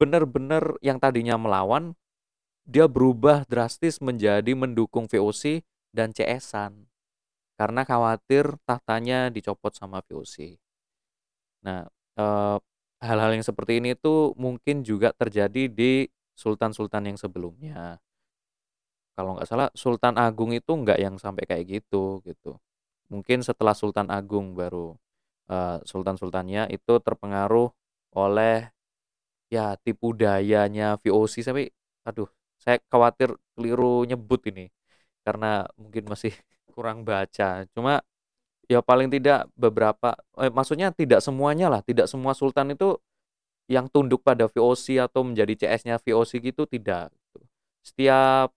[0.01, 1.93] benar-benar yang tadinya melawan
[2.65, 5.61] dia berubah drastis menjadi mendukung VOC
[5.93, 6.89] dan CS-an
[7.55, 10.57] karena khawatir tahtanya dicopot sama VOC.
[11.63, 11.85] Nah,
[12.17, 12.59] hal
[12.97, 18.01] hal-hal yang seperti ini tuh mungkin juga terjadi di sultan-sultan yang sebelumnya.
[19.17, 22.61] Kalau nggak salah Sultan Agung itu nggak yang sampai kayak gitu gitu
[23.11, 24.95] mungkin setelah Sultan Agung baru
[25.51, 27.71] uh, sultan-sultannya itu terpengaruh
[28.15, 28.71] oleh
[29.47, 31.71] ya tipu dayanya VOC sampai
[32.03, 32.27] aduh
[32.59, 34.67] saya khawatir keliru nyebut ini
[35.27, 36.31] karena mungkin masih
[36.75, 37.67] kurang baca.
[37.75, 37.99] Cuma
[38.71, 41.81] ya paling tidak beberapa eh, maksudnya tidak semuanya lah.
[41.83, 42.99] Tidak semua sultan itu
[43.67, 47.11] yang tunduk pada VOC atau menjadi CS-nya VOC gitu tidak.
[47.83, 48.51] Setiap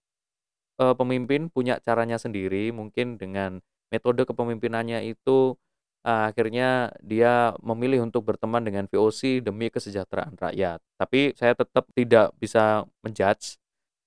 [0.79, 2.71] eh, pemimpin punya caranya sendiri.
[2.71, 3.59] Mungkin dengan
[3.91, 5.59] metode kepemimpinannya itu
[6.05, 10.79] uh, akhirnya dia memilih untuk berteman dengan VOC demi kesejahteraan rakyat.
[10.97, 13.59] Tapi saya tetap tidak bisa menjudge,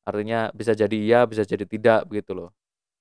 [0.09, 2.51] artinya bisa jadi iya, bisa jadi tidak begitu loh.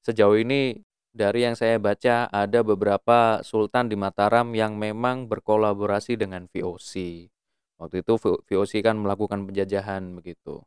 [0.04, 6.50] Sejauh ini dari yang saya baca ada beberapa sultan di Mataram yang memang berkolaborasi dengan
[6.50, 7.26] VOC.
[7.80, 10.62] Waktu itu VOC kan melakukan penjajahan begitu.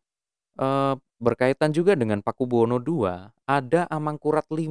[0.57, 3.05] Uh, berkaitan juga dengan Pakubuwono II,
[3.44, 4.64] ada Amangkurat V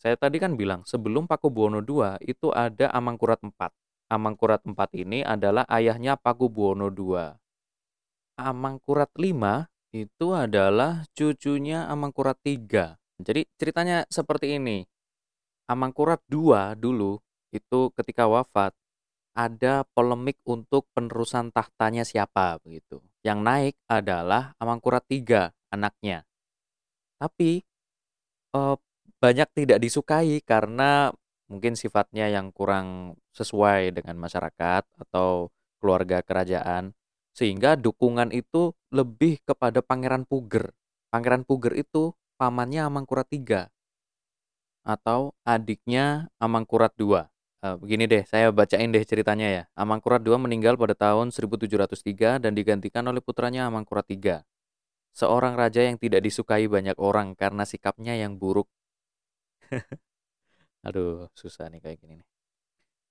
[0.00, 3.68] saya tadi kan bilang sebelum Pakubuwono II itu ada Amangkurat IV.
[4.08, 7.36] Amangkurat IV ini adalah ayahnya Pakubuwono II.
[8.40, 9.44] Amangkurat V
[9.92, 12.96] itu adalah cucunya Amangkurat III.
[13.20, 14.88] Jadi ceritanya seperti ini.
[15.68, 17.20] Amangkurat II dulu
[17.52, 18.72] itu ketika wafat
[19.36, 23.04] ada polemik untuk penerusan tahtanya siapa begitu.
[23.20, 26.24] Yang naik adalah Amangkurat III anaknya.
[27.20, 27.60] Tapi
[28.56, 28.76] eh,
[29.20, 31.12] banyak tidak disukai karena
[31.46, 36.96] mungkin sifatnya yang kurang sesuai dengan masyarakat atau keluarga kerajaan
[37.36, 40.72] sehingga dukungan itu lebih kepada Pangeran Puger.
[41.12, 43.68] Pangeran Puger itu pamannya Amangkurat III
[44.84, 47.28] atau adiknya Amangkurat II.
[47.60, 49.62] Uh, begini deh, saya bacain deh ceritanya ya.
[49.76, 54.40] Amangkurat II meninggal pada tahun 1703 dan digantikan oleh putranya Amangkurat III.
[55.12, 58.70] Seorang raja yang tidak disukai banyak orang karena sikapnya yang buruk
[60.86, 62.28] Aduh, susah nih kayak gini nih.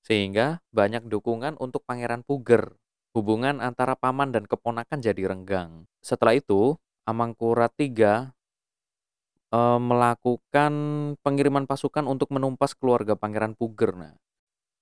[0.03, 2.75] Sehingga banyak dukungan untuk Pangeran Puger.
[3.13, 5.89] Hubungan antara paman dan keponakan jadi renggang.
[5.99, 6.77] Setelah itu,
[7.09, 8.29] Amangkurat III
[9.49, 10.73] e, melakukan
[11.25, 13.97] pengiriman pasukan untuk menumpas keluarga Pangeran Puger.
[13.97, 14.13] Nah,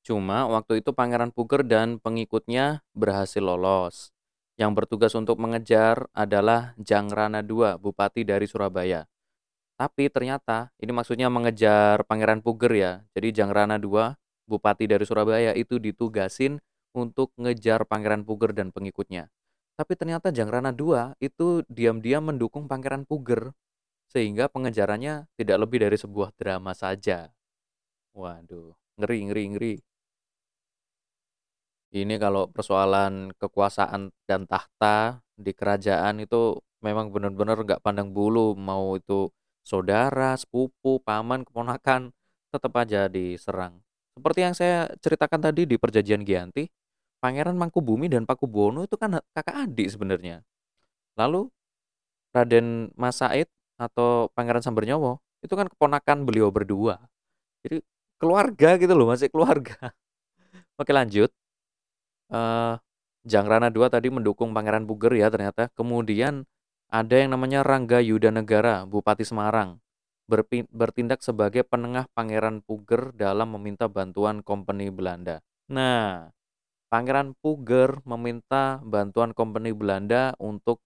[0.04, 4.12] cuma waktu itu Pangeran Puger dan pengikutnya berhasil lolos.
[4.60, 9.06] Yang bertugas untuk mengejar adalah Jangrana II, bupati dari Surabaya.
[9.78, 12.94] Tapi ternyata ini maksudnya mengejar Pangeran Puger ya.
[13.14, 14.18] Jadi Jangrana II
[14.50, 16.58] bupati dari Surabaya itu ditugasin
[16.98, 19.30] untuk ngejar Pangeran Puger dan pengikutnya.
[19.78, 23.54] Tapi ternyata Jangrana II itu diam-diam mendukung Pangeran Puger
[24.10, 27.30] sehingga pengejarannya tidak lebih dari sebuah drama saja.
[28.18, 29.74] Waduh, ngeri ngeri ngeri.
[31.94, 38.98] Ini kalau persoalan kekuasaan dan tahta di kerajaan itu memang benar-benar nggak pandang bulu mau
[38.98, 39.30] itu
[39.68, 42.16] saudara, sepupu, paman, keponakan
[42.48, 43.84] tetap aja diserang.
[44.16, 46.72] Seperti yang saya ceritakan tadi di Perjanjian Giyanti,
[47.20, 50.48] Pangeran Mangkubumi dan Pakubuwono itu kan kakak adik sebenarnya.
[51.20, 51.52] Lalu
[52.32, 56.98] Raden Mas Said atau Pangeran Sambernyowo itu kan keponakan beliau berdua.
[57.62, 57.84] Jadi
[58.18, 59.94] keluarga gitu loh, masih keluarga.
[60.82, 61.30] Oke lanjut.
[62.32, 62.80] Uh,
[63.28, 65.70] Jangrana II tadi mendukung Pangeran Puger ya ternyata.
[65.76, 66.48] Kemudian
[66.88, 69.80] ada yang namanya Rangga Yuda Negara, Bupati Semarang,
[70.72, 75.44] bertindak sebagai penengah Pangeran Puger dalam meminta bantuan kompeni Belanda.
[75.68, 76.32] Nah,
[76.88, 80.80] Pangeran Puger meminta bantuan kompeni Belanda untuk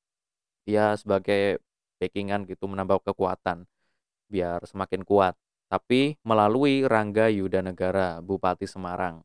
[0.66, 1.62] ya sebagai
[2.02, 3.70] backingan gitu menambah kekuatan
[4.26, 5.38] biar semakin kuat.
[5.70, 9.22] Tapi melalui Rangga Yuda Negara, Bupati Semarang.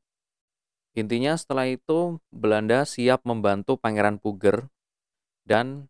[0.97, 4.69] Intinya setelah itu Belanda siap membantu Pangeran Puger
[5.45, 5.89] dan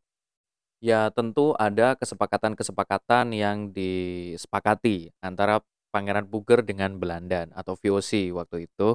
[0.86, 5.58] Ya, tentu ada kesepakatan-kesepakatan yang disepakati antara
[5.90, 8.94] Pangeran Puger dengan Belanda atau VOC waktu itu.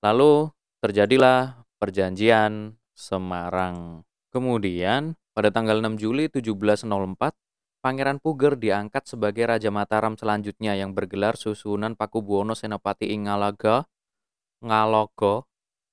[0.00, 0.48] Lalu
[0.80, 4.08] terjadilah perjanjian Semarang.
[4.32, 6.88] Kemudian pada tanggal 6 Juli 1704,
[7.84, 13.84] Pangeran Puger diangkat sebagai Raja Mataram selanjutnya yang bergelar susunan Pakubuwono Senopati Ingalaga,
[14.64, 15.44] Ngalogo,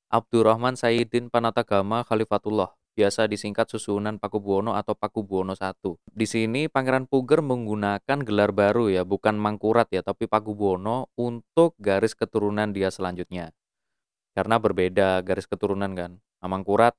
[0.08, 5.74] Abdurrahman Sayyidin Panatagama Khalifatullah biasa disingkat susunan Pakubuwono atau Pakubuwono I.
[6.14, 12.14] Di sini Pangeran Puger menggunakan gelar baru ya, bukan Mangkurat ya, tapi Pakubuwono untuk garis
[12.14, 13.52] keturunan dia selanjutnya.
[14.34, 16.22] Karena berbeda garis keturunan kan.
[16.46, 16.94] Mangkurat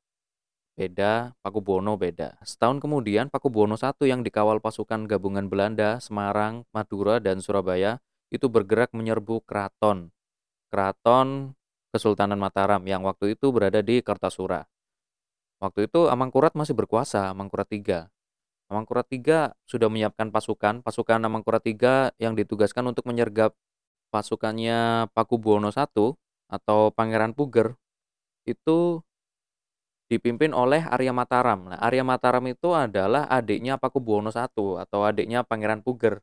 [0.75, 2.39] beda, Pakubuwono beda.
[2.43, 8.03] Setahun kemudian Pakubuwono I yang dikawal pasukan gabungan Belanda, Semarang, Madura, dan Surabaya
[8.35, 10.11] itu bergerak menyerbu keraton.
[10.75, 11.55] Keraton
[11.95, 14.67] Kesultanan Mataram yang waktu itu berada di Kartasura.
[15.62, 18.11] Waktu itu Amangkurat masih berkuasa, Amangkurat III.
[18.73, 23.55] Amangkurat III sudah menyiapkan pasukan, pasukan Amangkurat III yang ditugaskan untuk menyergap
[24.14, 25.87] pasukannya Pakubuwono I
[26.49, 27.75] atau Pangeran Puger
[28.47, 29.03] itu
[30.07, 31.75] dipimpin oleh Arya Mataram.
[31.75, 34.47] Nah, Arya Mataram itu adalah adiknya Pakubuwono I
[34.87, 36.23] atau adiknya Pangeran Puger.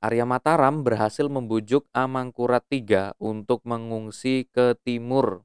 [0.00, 5.44] Arya Mataram berhasil membujuk Amangkurat III untuk mengungsi ke timur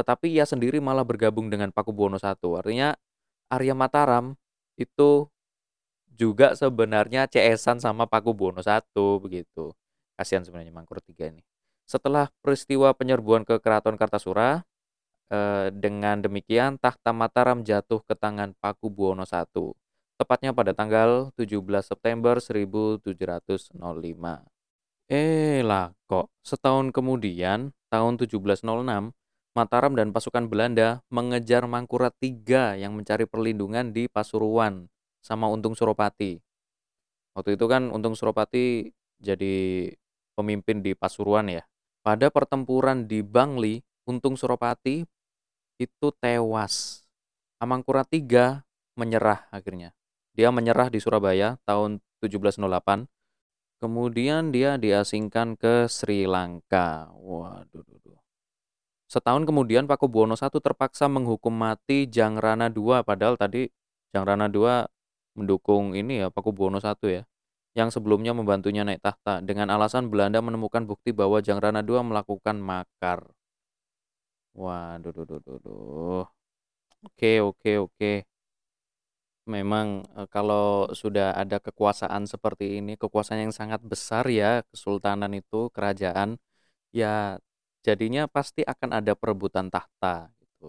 [0.00, 2.32] tetapi ia sendiri malah bergabung dengan Pakubuwono I.
[2.32, 2.96] Artinya
[3.52, 4.32] Arya Mataram
[4.80, 5.28] itu
[6.08, 8.80] juga sebenarnya CS-an sama Pakubuwono I
[9.20, 9.76] begitu.
[10.16, 11.44] Kasihan sebenarnya Mangkurat III ini.
[11.84, 14.64] Setelah peristiwa penyerbuan ke Keraton Kartasura,
[15.28, 19.44] eh, dengan demikian tahta Mataram jatuh ke tangan Pakubuwono I.
[20.16, 24.48] Tepatnya pada tanggal 17 September 1705.
[25.10, 29.10] Eh lah kok, setahun kemudian, tahun 1706,
[29.50, 34.86] Mataram dan pasukan Belanda mengejar Mangkurat III yang mencari perlindungan di Pasuruan
[35.18, 36.38] sama Untung Suropati.
[37.34, 39.90] Waktu itu kan Untung Suropati jadi
[40.38, 41.66] pemimpin di Pasuruan ya.
[42.00, 45.02] Pada pertempuran di Bangli, Untung Suropati
[45.82, 47.02] itu tewas.
[47.58, 48.62] Amangkurat III
[48.94, 49.92] menyerah akhirnya.
[50.32, 53.10] Dia menyerah di Surabaya tahun 1708.
[53.80, 57.08] Kemudian dia diasingkan ke Sri Lanka.
[57.16, 57.99] Waduh,
[59.10, 63.66] Setahun kemudian Pakubuwono I terpaksa menghukum mati Jangrana II padahal tadi
[64.14, 64.86] Jangrana II
[65.34, 67.22] mendukung ini ya Pakubuwono I ya
[67.74, 73.30] yang sebelumnya membantunya naik tahta dengan alasan Belanda menemukan bukti bahwa Jangrana II melakukan makar.
[74.54, 76.24] Waduh, duh, duh, duh, duh.
[77.06, 78.12] Oke, oke, oke.
[79.54, 85.72] Memang e, kalau sudah ada kekuasaan seperti ini, kekuasaan yang sangat besar ya, kesultanan itu,
[85.74, 86.38] kerajaan,
[86.94, 87.38] ya
[87.80, 90.68] Jadinya pasti akan ada perebutan tahta gitu.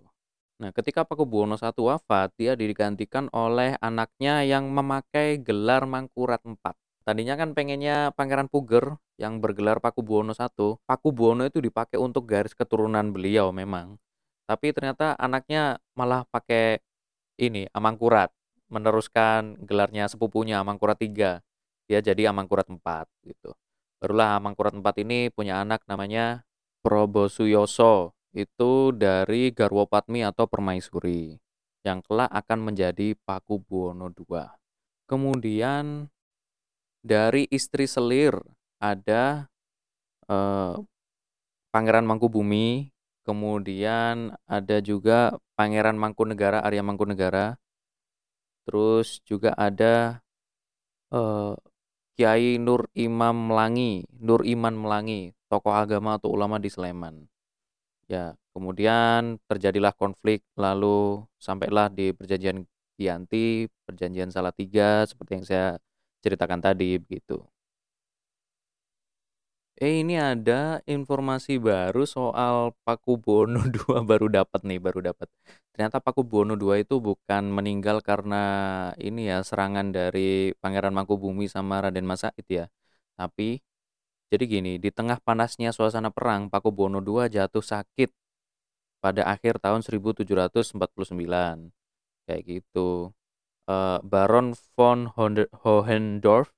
[0.63, 6.61] Nah, ketika Pakubuwono I wafat, dia digantikan oleh anaknya yang memakai gelar Mangkurat IV.
[7.01, 10.47] Tadinya kan pengennya Pangeran Puger yang bergelar Pakubuwono I.
[10.87, 13.99] Pakubuwono itu dipakai untuk garis keturunan beliau memang.
[14.47, 16.79] Tapi ternyata anaknya malah pakai
[17.41, 18.31] ini Amangkurat,
[18.69, 21.41] meneruskan gelarnya sepupunya Amangkurat III.
[21.89, 22.85] Dia jadi Amangkurat IV
[23.25, 23.51] gitu.
[23.99, 26.45] Barulah Amangkurat IV ini punya anak namanya
[26.81, 31.37] Probosuyoso itu dari Garwo Patmi atau Permaisuri
[31.85, 34.49] yang kelak akan menjadi Pakubuwono II.
[35.05, 36.09] Kemudian
[37.01, 38.37] dari istri selir
[38.81, 39.49] ada
[40.29, 40.75] eh,
[41.71, 42.91] Pangeran Mangkubumi,
[43.23, 47.55] kemudian ada juga Pangeran Mangkunegara, Arya Mangkunegara.
[48.67, 50.21] Terus juga ada
[51.15, 51.55] uh,
[52.15, 57.27] Kiai Nur Imam Melangi, Nur Iman Melangi, tokoh agama atau ulama di Sleman.
[58.11, 62.67] Ya, kemudian terjadilah konflik lalu sampailah di perjanjian
[62.99, 65.67] Giyanti, perjanjian Salatiga seperti yang saya
[66.21, 67.41] ceritakan tadi begitu.
[69.81, 75.25] Eh, ini ada informasi baru soal Pakubuwono II baru dapat nih, baru dapat.
[75.73, 78.43] Ternyata Pakubuwono II itu bukan meninggal karena
[79.01, 82.69] ini ya serangan dari Pangeran Mangkubumi sama Raden Mas Said ya.
[83.17, 83.57] Tapi
[84.29, 88.13] jadi gini, di tengah panasnya suasana perang, Pakubuwono II jatuh sakit
[89.01, 91.73] pada akhir tahun 1749.
[92.29, 93.17] Kayak gitu.
[93.65, 95.09] Uh, Baron von
[95.65, 96.53] Hohendorf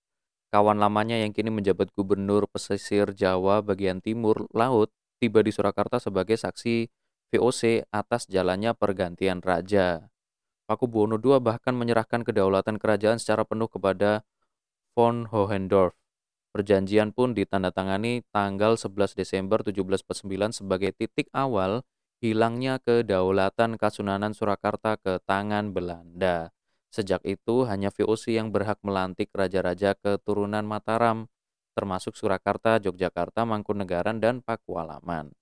[0.53, 6.37] Kawan lamanya yang kini menjabat gubernur pesisir Jawa bagian timur laut tiba di Surakarta sebagai
[6.37, 6.93] saksi
[7.33, 10.13] VOC atas jalannya pergantian raja.
[10.69, 14.21] Pakubuwono II bahkan menyerahkan kedaulatan kerajaan secara penuh kepada
[14.93, 15.97] von Hohendorf.
[16.53, 21.81] Perjanjian pun ditandatangani tanggal 11 Desember 1749 sebagai titik awal
[22.21, 26.53] hilangnya kedaulatan Kasunanan Surakarta ke tangan Belanda.
[26.93, 31.25] Sejak itu hanya VOC yang berhak melantik raja-raja keturunan Mataram,
[31.73, 35.33] termasuk Surakarta, Yogyakarta, Mangkunegaran, dan Pakualaman.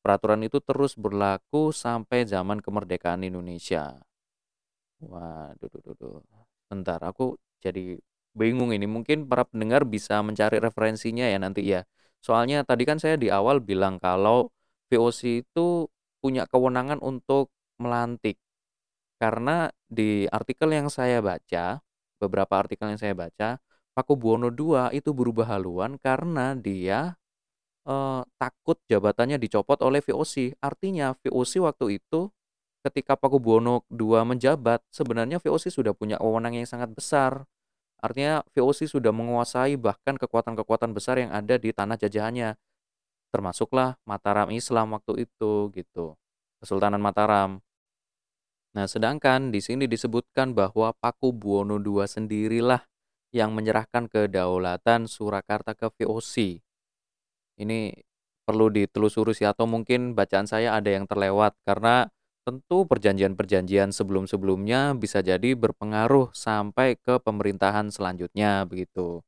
[0.00, 4.00] Peraturan itu terus berlaku sampai zaman kemerdekaan Indonesia.
[5.04, 6.24] Waduh, duh, duh, duh.
[6.72, 8.00] Bentar, aku jadi
[8.32, 8.88] bingung ini.
[8.88, 11.84] Mungkin para pendengar bisa mencari referensinya ya nanti ya.
[12.24, 14.48] Soalnya tadi kan saya di awal bilang kalau
[14.88, 15.92] VOC itu
[16.24, 18.40] punya kewenangan untuk melantik
[19.16, 21.80] karena di artikel yang saya baca,
[22.20, 23.60] beberapa artikel yang saya baca,
[23.96, 27.16] Pakubuwono II itu berubah haluan karena dia
[27.88, 30.60] eh, takut jabatannya dicopot oleh VOC.
[30.60, 32.28] Artinya VOC waktu itu
[32.84, 37.48] ketika Pakubuwono II menjabat, sebenarnya VOC sudah punya wewenang yang sangat besar.
[37.98, 42.54] Artinya VOC sudah menguasai bahkan kekuatan-kekuatan besar yang ada di tanah jajahannya.
[43.32, 46.14] Termasuklah Mataram Islam waktu itu gitu.
[46.60, 47.65] Kesultanan Mataram.
[48.76, 52.84] Nah, sedangkan di sini disebutkan bahwa Pakubuwono II sendirilah
[53.32, 56.60] yang menyerahkan kedaulatan Surakarta ke VOC.
[57.56, 57.96] Ini
[58.44, 62.12] perlu ditelusuri sih atau mungkin bacaan saya ada yang terlewat karena
[62.44, 69.24] tentu perjanjian-perjanjian sebelum-sebelumnya bisa jadi berpengaruh sampai ke pemerintahan selanjutnya begitu.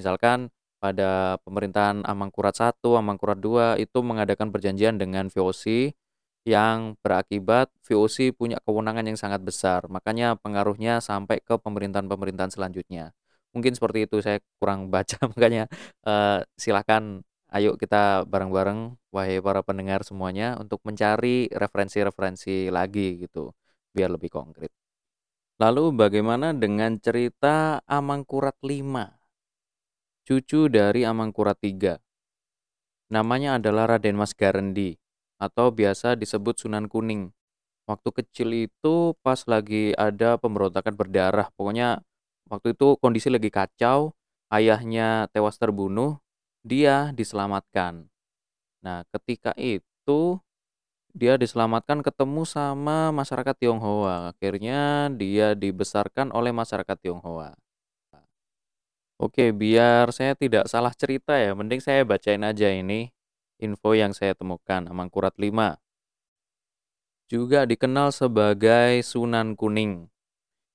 [0.00, 0.48] Misalkan
[0.80, 5.92] pada pemerintahan Amangkurat I, Amangkurat II itu mengadakan perjanjian dengan VOC
[6.46, 9.90] yang berakibat VOC punya kewenangan yang sangat besar.
[9.90, 13.10] Makanya pengaruhnya sampai ke pemerintahan-pemerintahan selanjutnya.
[13.50, 15.66] Mungkin seperti itu saya kurang baca makanya
[16.06, 23.50] uh, silakan ayo kita bareng-bareng wahai para pendengar semuanya untuk mencari referensi-referensi lagi gitu
[23.90, 24.70] biar lebih konkret.
[25.58, 30.28] Lalu bagaimana dengan cerita Amangkurat 5?
[30.28, 31.96] Cucu dari Amangkurat 3.
[33.10, 35.00] Namanya adalah Raden Mas Garendi
[35.36, 37.32] atau biasa disebut Sunan Kuning.
[37.86, 42.02] Waktu kecil itu pas lagi ada pemberontakan berdarah, pokoknya
[42.50, 44.10] waktu itu kondisi lagi kacau,
[44.50, 46.18] ayahnya tewas terbunuh,
[46.66, 48.10] dia diselamatkan.
[48.82, 50.42] Nah, ketika itu
[51.16, 54.36] dia diselamatkan ketemu sama masyarakat Tionghoa.
[54.36, 57.56] Akhirnya dia dibesarkan oleh masyarakat Tionghoa.
[59.16, 63.15] Oke, biar saya tidak salah cerita ya, mending saya bacain aja ini
[63.60, 65.80] info yang saya temukan, Amangkurat 5.
[67.26, 70.06] Juga dikenal sebagai Sunan Kuning.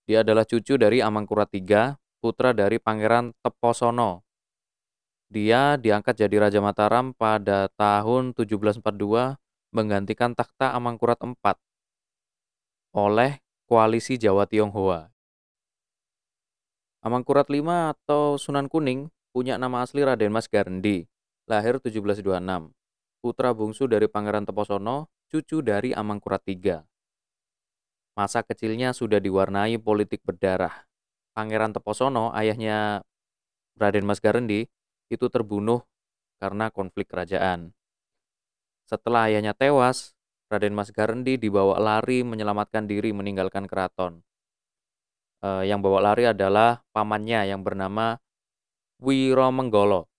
[0.10, 4.28] Dia adalah cucu dari Amangkurat III, putra dari Pangeran Teposono.
[5.32, 9.40] Dia diangkat jadi Raja Mataram pada tahun 1742
[9.72, 11.56] menggantikan takhta Amangkurat IV
[12.92, 15.08] oleh koalisi Jawa Tionghoa.
[17.00, 21.08] Amangkurat V atau Sunan Kuning punya nama asli Raden Mas Garndi
[21.48, 22.74] lahir 1726.
[23.22, 26.82] Putra bungsu dari Pangeran Teposono, cucu dari Amangkurat III.
[28.18, 30.84] Masa kecilnya sudah diwarnai politik berdarah.
[31.32, 33.06] Pangeran Teposono, ayahnya
[33.80, 34.68] Raden Mas Garendi,
[35.08, 35.86] itu terbunuh
[36.44, 37.72] karena konflik kerajaan.
[38.84, 40.12] Setelah ayahnya tewas,
[40.52, 44.20] Raden Mas Garendi dibawa lari menyelamatkan diri meninggalkan keraton.
[45.40, 48.20] E, yang bawa lari adalah pamannya yang bernama
[49.00, 50.11] Wiro Menggolo.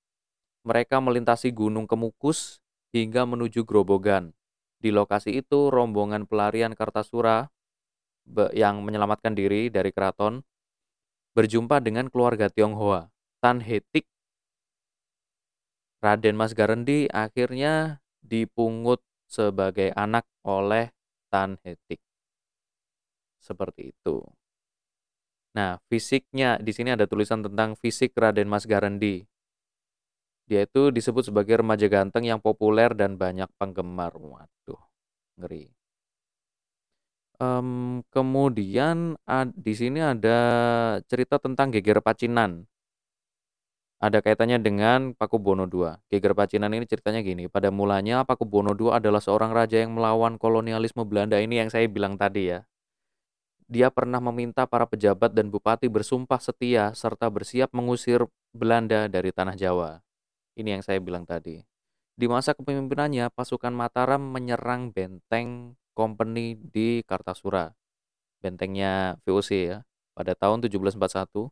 [0.62, 2.62] Mereka melintasi Gunung Kemukus
[2.94, 4.30] hingga menuju Grobogan.
[4.78, 7.50] Di lokasi itu, rombongan pelarian Kartasura
[8.54, 10.42] yang menyelamatkan diri dari keraton
[11.34, 13.10] berjumpa dengan keluarga Tionghoa,
[13.42, 14.06] Tan Hetik.
[16.02, 20.90] Raden Mas Garendi akhirnya dipungut sebagai anak oleh
[21.30, 22.02] Tan Hetik.
[23.42, 24.22] Seperti itu.
[25.54, 29.26] Nah, fisiknya di sini ada tulisan tentang fisik Raden Mas Garendi.
[30.50, 34.12] Dia itu disebut sebagai remaja ganteng yang populer dan banyak penggemar.
[34.18, 34.82] Waduh,
[35.38, 35.70] ngeri.
[37.42, 40.38] Um, kemudian ad, di sini ada
[41.10, 42.70] cerita tentang Geger Pacinan.
[44.02, 45.94] Ada kaitannya dengan Pakubono II.
[46.10, 51.06] Geger Pacinan ini ceritanya gini, pada mulanya Pakubono II adalah seorang raja yang melawan kolonialisme
[51.06, 52.66] Belanda ini yang saya bilang tadi ya.
[53.70, 59.54] Dia pernah meminta para pejabat dan bupati bersumpah setia serta bersiap mengusir Belanda dari tanah
[59.54, 60.02] Jawa.
[60.52, 61.64] Ini yang saya bilang tadi.
[62.12, 67.72] Di masa kepemimpinannya, pasukan Mataram menyerang benteng Company di Kartasura,
[68.40, 69.78] bentengnya VOC ya.
[70.12, 71.48] Pada tahun 1741,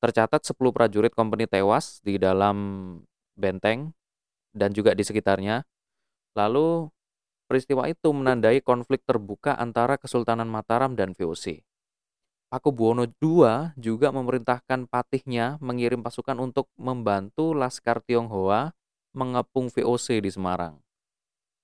[0.00, 2.56] tercatat 10 prajurit Company tewas di dalam
[3.32, 3.96] benteng
[4.52, 5.64] dan juga di sekitarnya.
[6.36, 6.92] Lalu
[7.48, 11.64] peristiwa itu menandai konflik terbuka antara Kesultanan Mataram dan VOC.
[12.46, 18.70] Pakubuwono II juga memerintahkan patihnya mengirim pasukan untuk membantu Laskar Tionghoa
[19.10, 20.78] mengepung VOC di Semarang.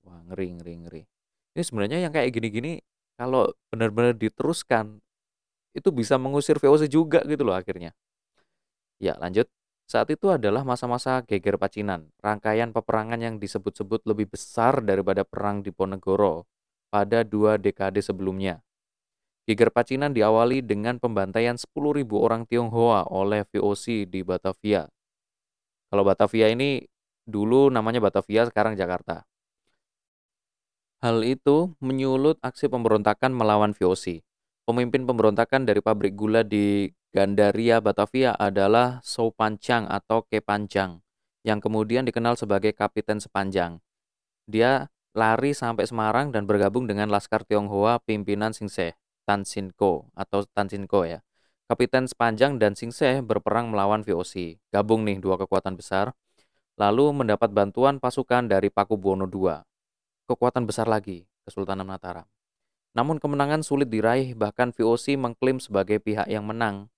[0.03, 1.03] Wah, ngeri, ngeri, ngeri.
[1.55, 2.83] Ini sebenarnya yang kayak gini-gini
[3.15, 4.99] kalau benar-benar diteruskan
[5.73, 7.95] itu bisa mengusir VOC juga gitu loh akhirnya.
[8.99, 9.47] Ya, lanjut.
[9.87, 15.69] Saat itu adalah masa-masa geger Pacinan, rangkaian peperangan yang disebut-sebut lebih besar daripada perang di
[15.69, 16.49] Ponegoro
[16.89, 18.65] pada dua dekade sebelumnya.
[19.43, 24.87] Geger Pacinan diawali dengan pembantaian 10.000 orang Tionghoa oleh VOC di Batavia.
[25.91, 26.87] Kalau Batavia ini
[27.27, 29.27] dulu namanya Batavia, sekarang Jakarta.
[31.03, 34.23] Hal itu menyulut aksi pemberontakan melawan VOC.
[34.63, 41.03] Pemimpin pemberontakan dari pabrik gula di Gandaria, Batavia adalah Sopanjang atau Kepanjang,
[41.43, 43.83] yang kemudian dikenal sebagai Kapiten Sepanjang.
[44.47, 51.21] Dia lari sampai Semarang dan bergabung dengan Laskar Tionghoa pimpinan Singseh, Tansinko atau Tansinko ya.
[51.71, 54.61] Kapiten Sepanjang dan Singseh berperang melawan VOC.
[54.69, 56.13] Gabung nih dua kekuatan besar,
[56.77, 59.63] lalu mendapat bantuan pasukan dari Pakubuwono II
[60.27, 62.27] kekuatan besar lagi, Kesultanan Mataram.
[62.93, 66.93] Namun kemenangan sulit diraih, bahkan VOC mengklaim sebagai pihak yang menang.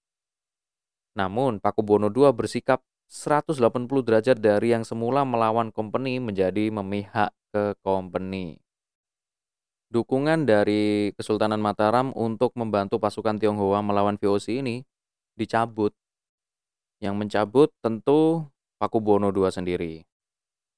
[1.14, 8.63] Namun, Pakubuwono II bersikap 180 derajat dari yang semula melawan company menjadi memihak ke company.
[9.94, 14.82] Dukungan dari Kesultanan Mataram untuk membantu pasukan Tionghoa melawan VOC ini
[15.38, 15.94] dicabut.
[16.98, 18.50] Yang mencabut tentu
[18.82, 20.02] Pakubuwono II sendiri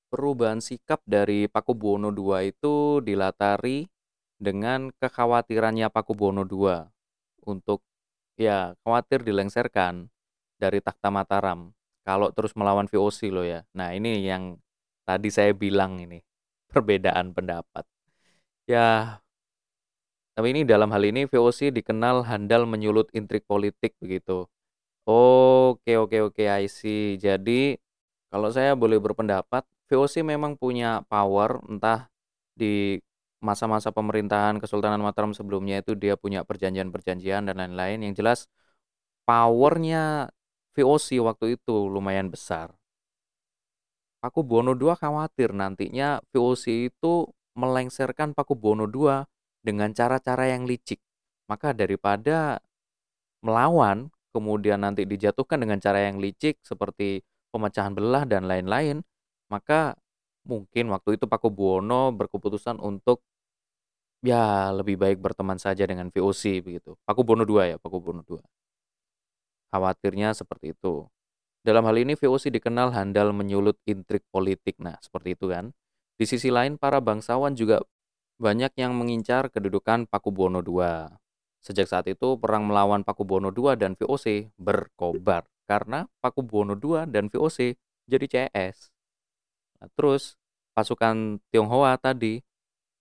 [0.08, 3.84] perubahan sikap dari Pakubuwono II itu dilatari
[4.36, 6.88] dengan kekhawatirannya Pakubuwono II
[7.46, 7.82] untuk
[8.36, 10.12] ya khawatir dilengserkan
[10.56, 11.72] dari takhta Mataram
[12.06, 13.66] kalau terus melawan VOC loh ya.
[13.74, 14.56] Nah, ini yang
[15.02, 16.22] tadi saya bilang ini
[16.70, 17.84] perbedaan pendapat.
[18.66, 19.22] Ya
[20.36, 24.44] tapi ini dalam hal ini VOC dikenal handal menyulut intrik politik begitu.
[25.08, 27.16] Oke, oke, oke, I see.
[27.16, 27.78] Jadi
[28.32, 32.10] kalau saya boleh berpendapat, VOC memang punya power entah
[32.56, 33.00] di
[33.40, 38.48] masa-masa pemerintahan Kesultanan Mataram sebelumnya itu dia punya perjanjian-perjanjian dan lain-lain yang jelas
[39.28, 40.32] powernya
[40.76, 42.74] VOC waktu itu lumayan besar.
[44.26, 49.24] Aku Bono II khawatir nantinya VOC itu melengserkan Paku Bono II
[49.64, 51.00] dengan cara-cara yang licik.
[51.48, 52.60] Maka daripada
[53.40, 59.00] melawan, kemudian nanti dijatuhkan dengan cara yang licik seperti pemecahan belah dan lain-lain,
[59.48, 59.96] maka
[60.46, 63.24] mungkin waktu itu Pakubuwono berkeputusan untuk
[64.22, 66.94] ya lebih baik berteman saja dengan VOC begitu.
[67.08, 68.40] Pakubuwono II ya, Pakubuwono II.
[69.72, 71.06] Khawatirnya seperti itu.
[71.66, 74.78] Dalam hal ini VOC dikenal handal menyulut intrik politik.
[74.78, 75.74] Nah, seperti itu kan.
[76.16, 77.84] Di sisi lain para bangsawan juga
[78.40, 81.12] banyak yang mengincar kedudukan Pakubuwono II.
[81.60, 87.76] Sejak saat itu perang melawan Pakubuwono II dan VOC berkobar karena Pakubuwono II dan VOC
[88.08, 88.92] jadi CS.
[89.82, 90.40] Nah, terus
[90.72, 92.40] pasukan Tionghoa tadi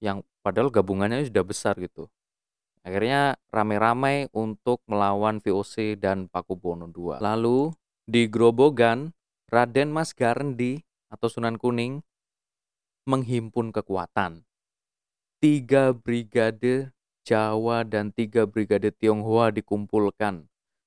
[0.03, 2.11] yang padahal gabungannya sudah besar gitu.
[2.85, 7.17] Akhirnya rame-ramai untuk melawan VOC dan Pakubuwono II.
[7.17, 7.73] Lalu
[8.05, 9.15] di Grobogan,
[9.49, 12.01] Raden Mas Garendi atau Sunan Kuning
[13.05, 14.43] menghimpun kekuatan.
[15.39, 16.91] Tiga brigade
[17.25, 20.45] Jawa dan tiga brigade Tionghoa dikumpulkan.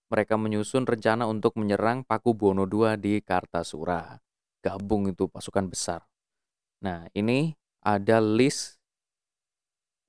[0.09, 4.23] Mereka menyusun rencana untuk menyerang Pakubuwono II di Kartasura
[4.63, 6.01] gabung itu pasukan besar.
[6.83, 8.79] Nah, ini ada list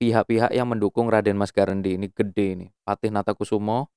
[0.02, 2.68] pihak-pihak yang mendukung Raden Mas Garendi ini gede ini.
[2.86, 3.90] Patih Natakusumo,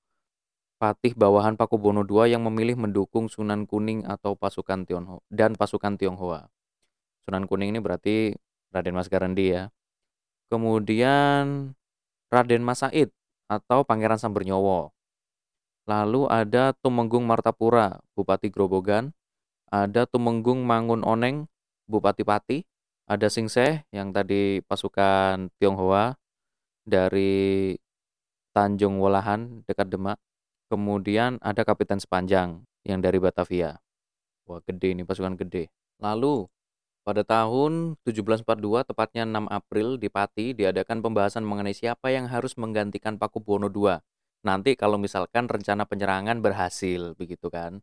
[0.82, 6.50] Patih bawahan Pakubono II yang memilih mendukung Sunan Kuning atau pasukan Tionghoa dan pasukan Tionghoa.
[7.26, 8.34] Sunan Kuning ini berarti
[8.74, 9.70] Raden Mas Garendi ya.
[10.50, 11.72] Kemudian
[12.32, 13.12] Raden Mas Said
[13.46, 14.92] atau Pangeran Sambernyowo.
[15.84, 19.10] Lalu ada Tumenggung Martapura, Bupati Grobogan.
[19.72, 21.48] Ada Tumenggung Mangun Oneng,
[21.88, 22.58] Bupati Pati.
[23.08, 26.14] Ada Singseh yang tadi pasukan Tionghoa
[26.86, 27.74] dari
[28.54, 30.20] Tanjung Wolahan dekat Demak.
[30.70, 33.76] Kemudian ada Kapiten Sepanjang yang dari Batavia.
[34.48, 35.68] Wah, gede ini pasukan gede.
[36.00, 36.46] Lalu
[37.02, 38.46] pada tahun 1742
[38.86, 43.98] tepatnya 6 April di Pati diadakan pembahasan mengenai siapa yang harus menggantikan Pakubuwono II.
[44.42, 47.82] Nanti kalau misalkan rencana penyerangan berhasil begitu kan.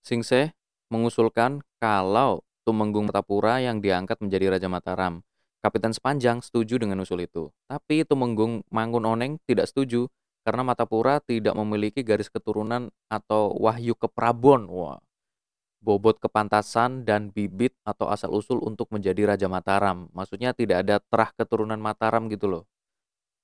[0.00, 0.56] Singse
[0.88, 5.24] mengusulkan kalau Tumenggung Martapura yang diangkat menjadi Raja Mataram.
[5.64, 7.48] Kapiten Sepanjang setuju dengan usul itu.
[7.64, 10.08] Tapi Tumenggung Mangun Oneng tidak setuju
[10.44, 14.68] karena Matapura tidak memiliki garis keturunan atau wahyu keprabon.
[14.68, 15.00] Wah.
[15.78, 20.10] Bobot kepantasan dan bibit atau asal-usul untuk menjadi Raja Mataram.
[20.10, 22.64] Maksudnya tidak ada terah keturunan Mataram gitu loh.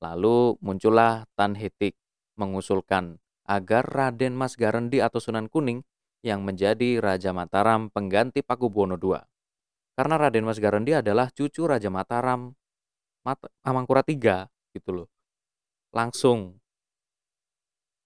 [0.03, 1.95] Lalu muncullah Tan Hetik
[2.35, 5.87] mengusulkan agar Raden Mas Garendi atau Sunan Kuning
[6.25, 9.21] yang menjadi Raja Mataram pengganti Pakubuwono II.
[9.95, 12.51] Karena Raden Mas Garendi adalah cucu Raja Mataram
[13.25, 15.09] Mat Amangkurat III gitu loh.
[15.95, 16.59] Langsung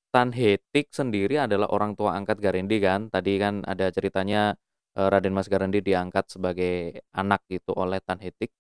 [0.09, 3.12] Tan Hetik sendiri adalah orang tua angkat Garendi kan.
[3.12, 4.56] Tadi kan ada ceritanya
[4.96, 8.50] Raden Mas Garendi diangkat sebagai anak gitu oleh Tan Hetik.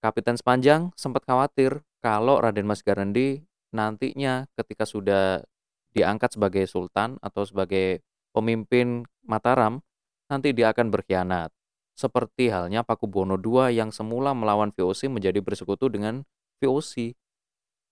[0.00, 5.44] Kapiten Sepanjang sempat khawatir kalau Raden Mas Garendi nantinya ketika sudah
[5.92, 8.00] diangkat sebagai sultan atau sebagai
[8.30, 9.82] pemimpin Mataram,
[10.30, 11.50] nanti dia akan berkhianat.
[11.98, 16.24] Seperti halnya Pakubuwono II yang semula melawan VOC menjadi bersekutu dengan
[16.62, 17.12] VOC.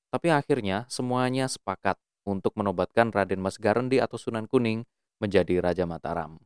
[0.08, 4.84] Tapi akhirnya semuanya sepakat untuk menobatkan Raden Mas Garendi atau Sunan Kuning
[5.16, 6.36] menjadi Raja Mataram.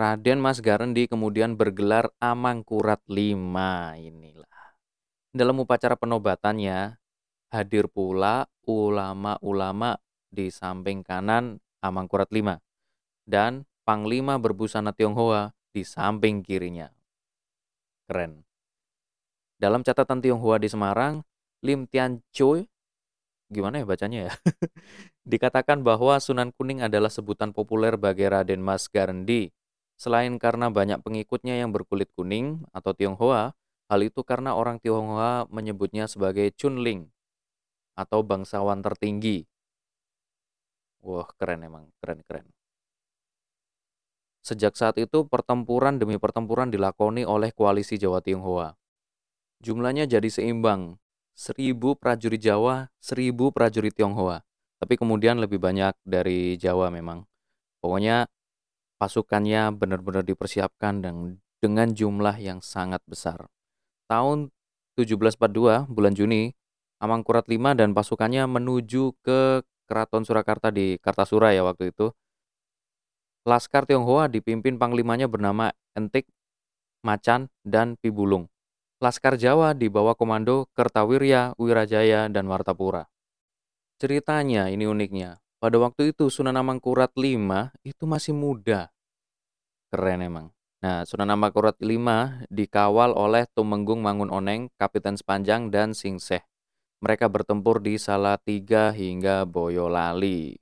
[0.00, 3.20] Raden Mas Garendi kemudian bergelar Amangkurat V
[4.00, 4.64] inilah.
[5.28, 6.96] Dalam upacara penobatannya,
[7.52, 10.00] hadir pula ulama-ulama
[10.32, 12.56] di samping kanan Amangkurat V
[13.28, 16.92] dan Panglima berbusana Tionghoa di samping kirinya.
[18.04, 18.44] Keren.
[19.56, 21.24] Dalam catatan Tionghoa di Semarang,
[21.64, 22.68] Lim Tian Choi,
[23.48, 24.32] gimana ya bacanya ya?
[25.32, 29.52] Dikatakan bahwa Sunan Kuning adalah sebutan populer bagi Raden Mas Garendi.
[29.98, 33.58] Selain karena banyak pengikutnya yang berkulit kuning atau Tionghoa,
[33.90, 37.10] hal itu karena orang Tionghoa menyebutnya sebagai Chunling
[37.98, 39.42] atau bangsawan tertinggi.
[41.02, 42.46] Wah, keren emang, keren-keren.
[44.46, 48.78] Sejak saat itu, pertempuran demi pertempuran dilakoni oleh koalisi Jawa Tionghoa.
[49.58, 50.94] Jumlahnya jadi seimbang,
[51.38, 54.42] seribu prajurit Jawa, seribu prajurit Tionghoa.
[54.82, 57.22] Tapi kemudian lebih banyak dari Jawa memang.
[57.78, 58.26] Pokoknya
[58.98, 63.46] pasukannya benar-benar dipersiapkan dan dengan jumlah yang sangat besar.
[64.10, 64.50] Tahun
[64.98, 66.50] 1742, bulan Juni,
[66.98, 72.10] Amangkurat V dan pasukannya menuju ke Keraton Surakarta di Kartasura ya waktu itu
[73.46, 76.28] Laskar Tionghoa dipimpin panglimanya bernama Entik,
[77.00, 78.50] Macan, dan Pibulung.
[78.98, 83.06] Laskar Jawa di bawah komando Kertawirya, Wirajaya, dan Wartapura.
[84.02, 85.38] Ceritanya ini uniknya.
[85.62, 87.22] Pada waktu itu Sunan Amangkurat V
[87.86, 88.90] itu masih muda.
[89.94, 90.46] Keren emang.
[90.82, 91.94] Nah, Sunan Amangkurat V
[92.50, 96.42] dikawal oleh Tumenggung Mangun Oneng, Kapiten Sepanjang, dan Singseh.
[96.98, 100.58] Mereka bertempur di Salatiga hingga Boyolali.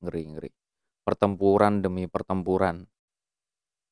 [0.00, 0.52] Ngeri-ngeri
[1.02, 2.86] pertempuran demi pertempuran.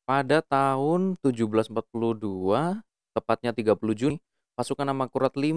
[0.07, 2.83] Pada tahun 1742,
[3.13, 4.19] tepatnya 30 Juni,
[4.55, 5.53] pasukan Amangkurat V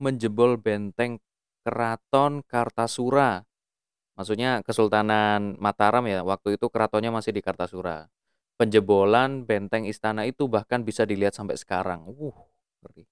[0.00, 1.22] menjebol benteng
[1.66, 3.42] Keraton Kartasura.
[4.16, 8.08] Maksudnya Kesultanan Mataram ya, waktu itu keratonnya masih di Kartasura.
[8.56, 12.08] Penjebolan benteng istana itu bahkan bisa dilihat sampai sekarang.
[12.08, 12.32] Uh,
[12.86, 13.04] ngeri.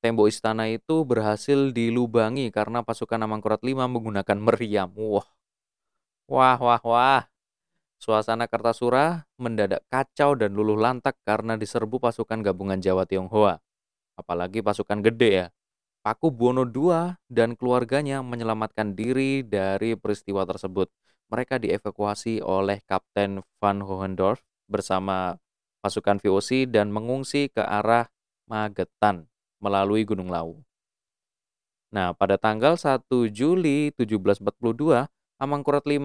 [0.00, 4.88] Tembok istana itu berhasil dilubangi karena pasukan Amangkurat V menggunakan meriam.
[4.96, 5.28] Wah,
[6.32, 7.22] Wah, wah, wah.
[8.02, 13.62] Suasana Kartasura mendadak kacau dan luluh lantak karena diserbu pasukan gabungan Jawa Tionghoa.
[14.18, 15.46] Apalagi pasukan gede ya.
[16.02, 20.90] Paku Buwono II dan keluarganya menyelamatkan diri dari peristiwa tersebut.
[21.30, 25.38] Mereka dievakuasi oleh Kapten Van Hohendorf bersama
[25.78, 28.10] pasukan VOC dan mengungsi ke arah
[28.50, 29.30] Magetan
[29.62, 30.58] melalui Gunung Lawu.
[31.94, 35.06] Nah, pada tanggal 1 Juli 1742,
[35.42, 35.98] Amangkurat V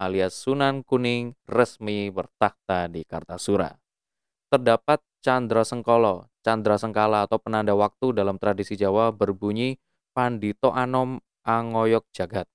[0.00, 3.76] alias Sunan Kuning resmi bertakhta di Kartasura.
[4.48, 9.76] Terdapat Chandra Sengkolo, Chandra Sengkala atau penanda waktu dalam tradisi Jawa berbunyi
[10.16, 12.48] Pandito Anom Angoyok Jagat,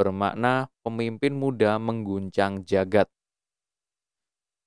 [0.00, 3.12] bermakna pemimpin muda mengguncang jagat.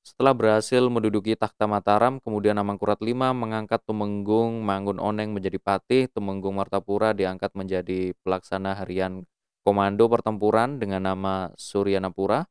[0.06, 6.62] Setelah berhasil menduduki takhta Mataram, kemudian Amangkurat V mengangkat Tumenggung Manggun Oneng menjadi patih, Tumenggung
[6.62, 9.26] Martapura diangkat menjadi pelaksana harian
[9.68, 12.48] komando pertempuran dengan nama Suryanapura.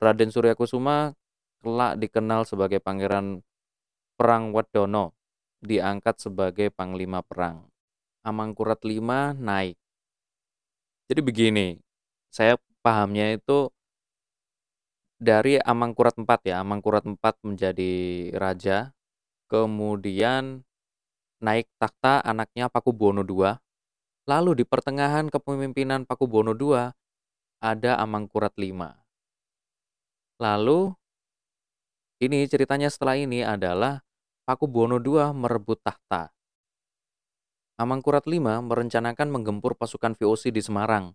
[0.00, 1.12] Raden Surya Kusuma
[1.60, 3.44] kelak dikenal sebagai Pangeran
[4.16, 5.12] Perang Wadono,
[5.60, 7.68] diangkat sebagai Panglima Perang.
[8.24, 8.96] Amangkurat V
[9.36, 9.76] naik.
[11.12, 11.76] Jadi begini,
[12.32, 13.68] saya pahamnya itu
[15.20, 17.92] dari Amangkurat IV ya, Amangkurat IV menjadi
[18.32, 18.96] raja,
[19.52, 20.64] kemudian
[21.44, 23.60] naik takhta anaknya Pakubuwono II,
[24.26, 26.90] lalu di pertengahan kepemimpinan Pakubuwono II
[27.62, 28.82] ada Amangkurat V.
[30.42, 30.92] Lalu
[32.20, 34.02] ini ceritanya setelah ini adalah
[34.42, 36.34] Pakubuwono II merebut tahta.
[37.78, 41.14] Amangkurat V merencanakan menggempur pasukan VOC di Semarang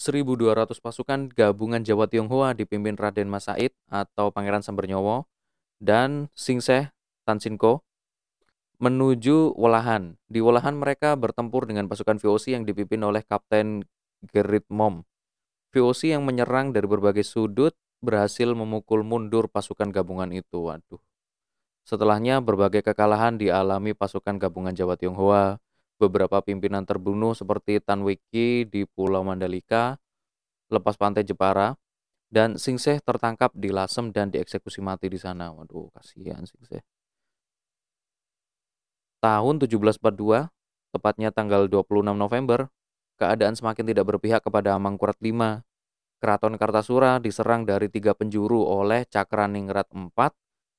[0.00, 5.28] 1.200 pasukan gabungan Jawa Tionghoa dipimpin Raden Mas Said atau Pangeran Sambernyowo
[5.76, 6.88] dan Singseh
[7.28, 7.84] Tansinko
[8.80, 10.16] menuju Wolahan.
[10.26, 13.84] Di Wolahan mereka bertempur dengan pasukan VOC yang dipimpin oleh Kapten
[14.24, 15.04] Gerit Mom.
[15.70, 20.64] VOC yang menyerang dari berbagai sudut berhasil memukul mundur pasukan gabungan itu.
[20.64, 20.98] Waduh.
[21.84, 25.60] Setelahnya berbagai kekalahan dialami pasukan gabungan Jawa Tionghoa,
[26.00, 30.00] beberapa pimpinan terbunuh seperti Tan Wiki di Pulau Mandalika,
[30.72, 31.76] lepas pantai Jepara,
[32.32, 35.52] dan Singseh tertangkap di Lasem dan dieksekusi mati di sana.
[35.52, 36.80] Waduh, kasihan Singseh.
[39.20, 40.48] Tahun 1742,
[40.96, 42.72] tepatnya tanggal 26 November,
[43.20, 45.28] keadaan semakin tidak berpihak kepada Amangkurat V.
[46.24, 50.16] Keraton Kartasura diserang dari tiga penjuru oleh Cakraningrat IV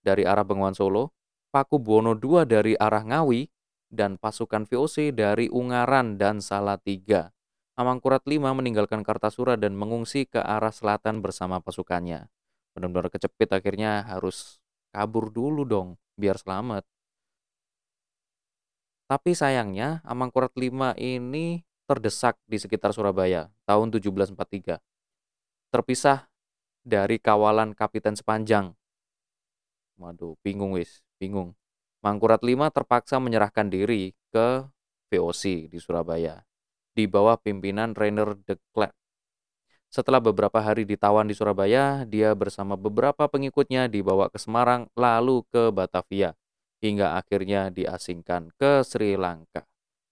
[0.02, 1.14] dari arah Bengawan Solo,
[1.54, 3.46] Paku Buwono II dari arah Ngawi,
[3.94, 7.30] dan pasukan VOC dari Ungaran dan Salatiga.
[7.78, 12.26] Amangkurat V meninggalkan Kartasura dan mengungsi ke arah selatan bersama pasukannya.
[12.74, 14.58] Benar-benar kecepit akhirnya harus
[14.90, 16.90] kabur dulu dong biar selamat.
[19.12, 24.80] Tapi sayangnya Amangkurat V ini terdesak di sekitar Surabaya tahun 1743.
[25.68, 26.32] Terpisah
[26.88, 28.72] dari kawalan Kapiten Sepanjang.
[30.00, 31.60] Waduh, bingung wis, bingung.
[32.00, 34.64] Mangkurat V terpaksa menyerahkan diri ke
[35.12, 36.48] VOC di Surabaya
[36.96, 38.96] di bawah pimpinan Rainer de Klerk.
[39.92, 45.68] Setelah beberapa hari ditawan di Surabaya, dia bersama beberapa pengikutnya dibawa ke Semarang lalu ke
[45.68, 46.32] Batavia
[46.82, 49.64] hingga akhirnya diasingkan ke Sri Lanka.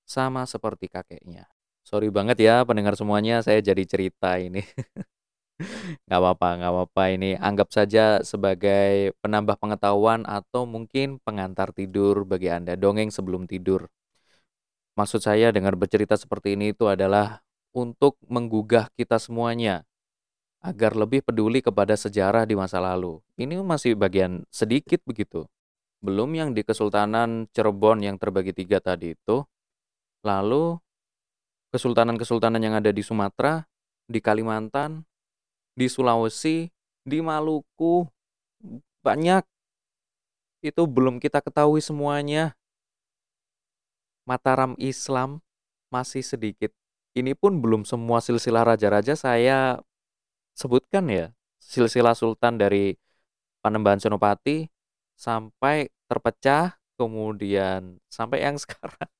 [0.05, 1.49] Sama seperti kakeknya.
[1.83, 4.61] Sorry banget ya pendengar semuanya, saya jadi cerita ini.
[6.07, 12.47] Nggak apa-apa nggak apa-apa, ini anggap saja sebagai penambah pengetahuan atau mungkin pengantar tidur bagi
[12.47, 13.91] Anda, dongeng sebelum tidur.
[14.95, 17.43] Maksud saya dengan bercerita seperti ini itu adalah
[17.75, 19.83] untuk menggugah kita semuanya,
[20.63, 23.19] agar lebih peduli kepada sejarah di masa lalu.
[23.35, 25.43] Ini masih bagian sedikit begitu.
[25.99, 29.43] Belum yang di Kesultanan Cirebon yang terbagi tiga tadi itu.
[30.23, 30.79] Lalu
[31.75, 33.67] kesultanan-kesultanan yang ada di Sumatera,
[34.07, 35.03] di Kalimantan,
[35.75, 36.71] di Sulawesi,
[37.03, 38.07] di Maluku,
[39.03, 39.43] banyak.
[40.63, 42.55] Itu belum kita ketahui semuanya.
[44.27, 45.39] Mataram Islam
[45.91, 46.71] masih sedikit.
[47.15, 49.79] Ini pun belum semua silsilah raja-raja saya
[50.55, 51.31] sebutkan ya.
[51.59, 52.95] Silsilah sultan dari
[53.59, 54.78] Panembahan Senopati
[55.19, 59.11] sampai terpecah, kemudian sampai yang sekarang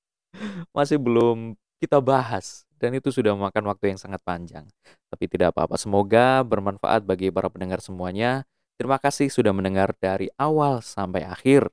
[0.71, 4.63] masih belum kita bahas dan itu sudah memakan waktu yang sangat panjang.
[5.11, 8.47] Tapi tidak apa-apa, semoga bermanfaat bagi para pendengar semuanya.
[8.79, 11.67] Terima kasih sudah mendengar dari awal sampai akhir.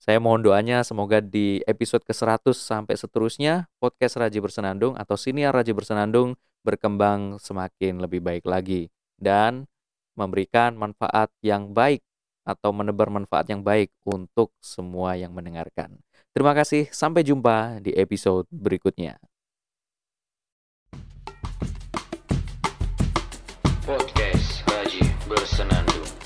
[0.00, 5.72] Saya mohon doanya semoga di episode ke-100 sampai seterusnya podcast Raji Bersenandung atau siniar Raji
[5.76, 8.88] Bersenandung berkembang semakin lebih baik lagi
[9.20, 9.68] dan
[10.16, 12.04] memberikan manfaat yang baik
[12.50, 15.94] atau menebar manfaat yang baik untuk semua yang mendengarkan.
[16.34, 19.18] Terima kasih, sampai jumpa di episode berikutnya.
[23.86, 26.19] Podcast Haji Bersenandung.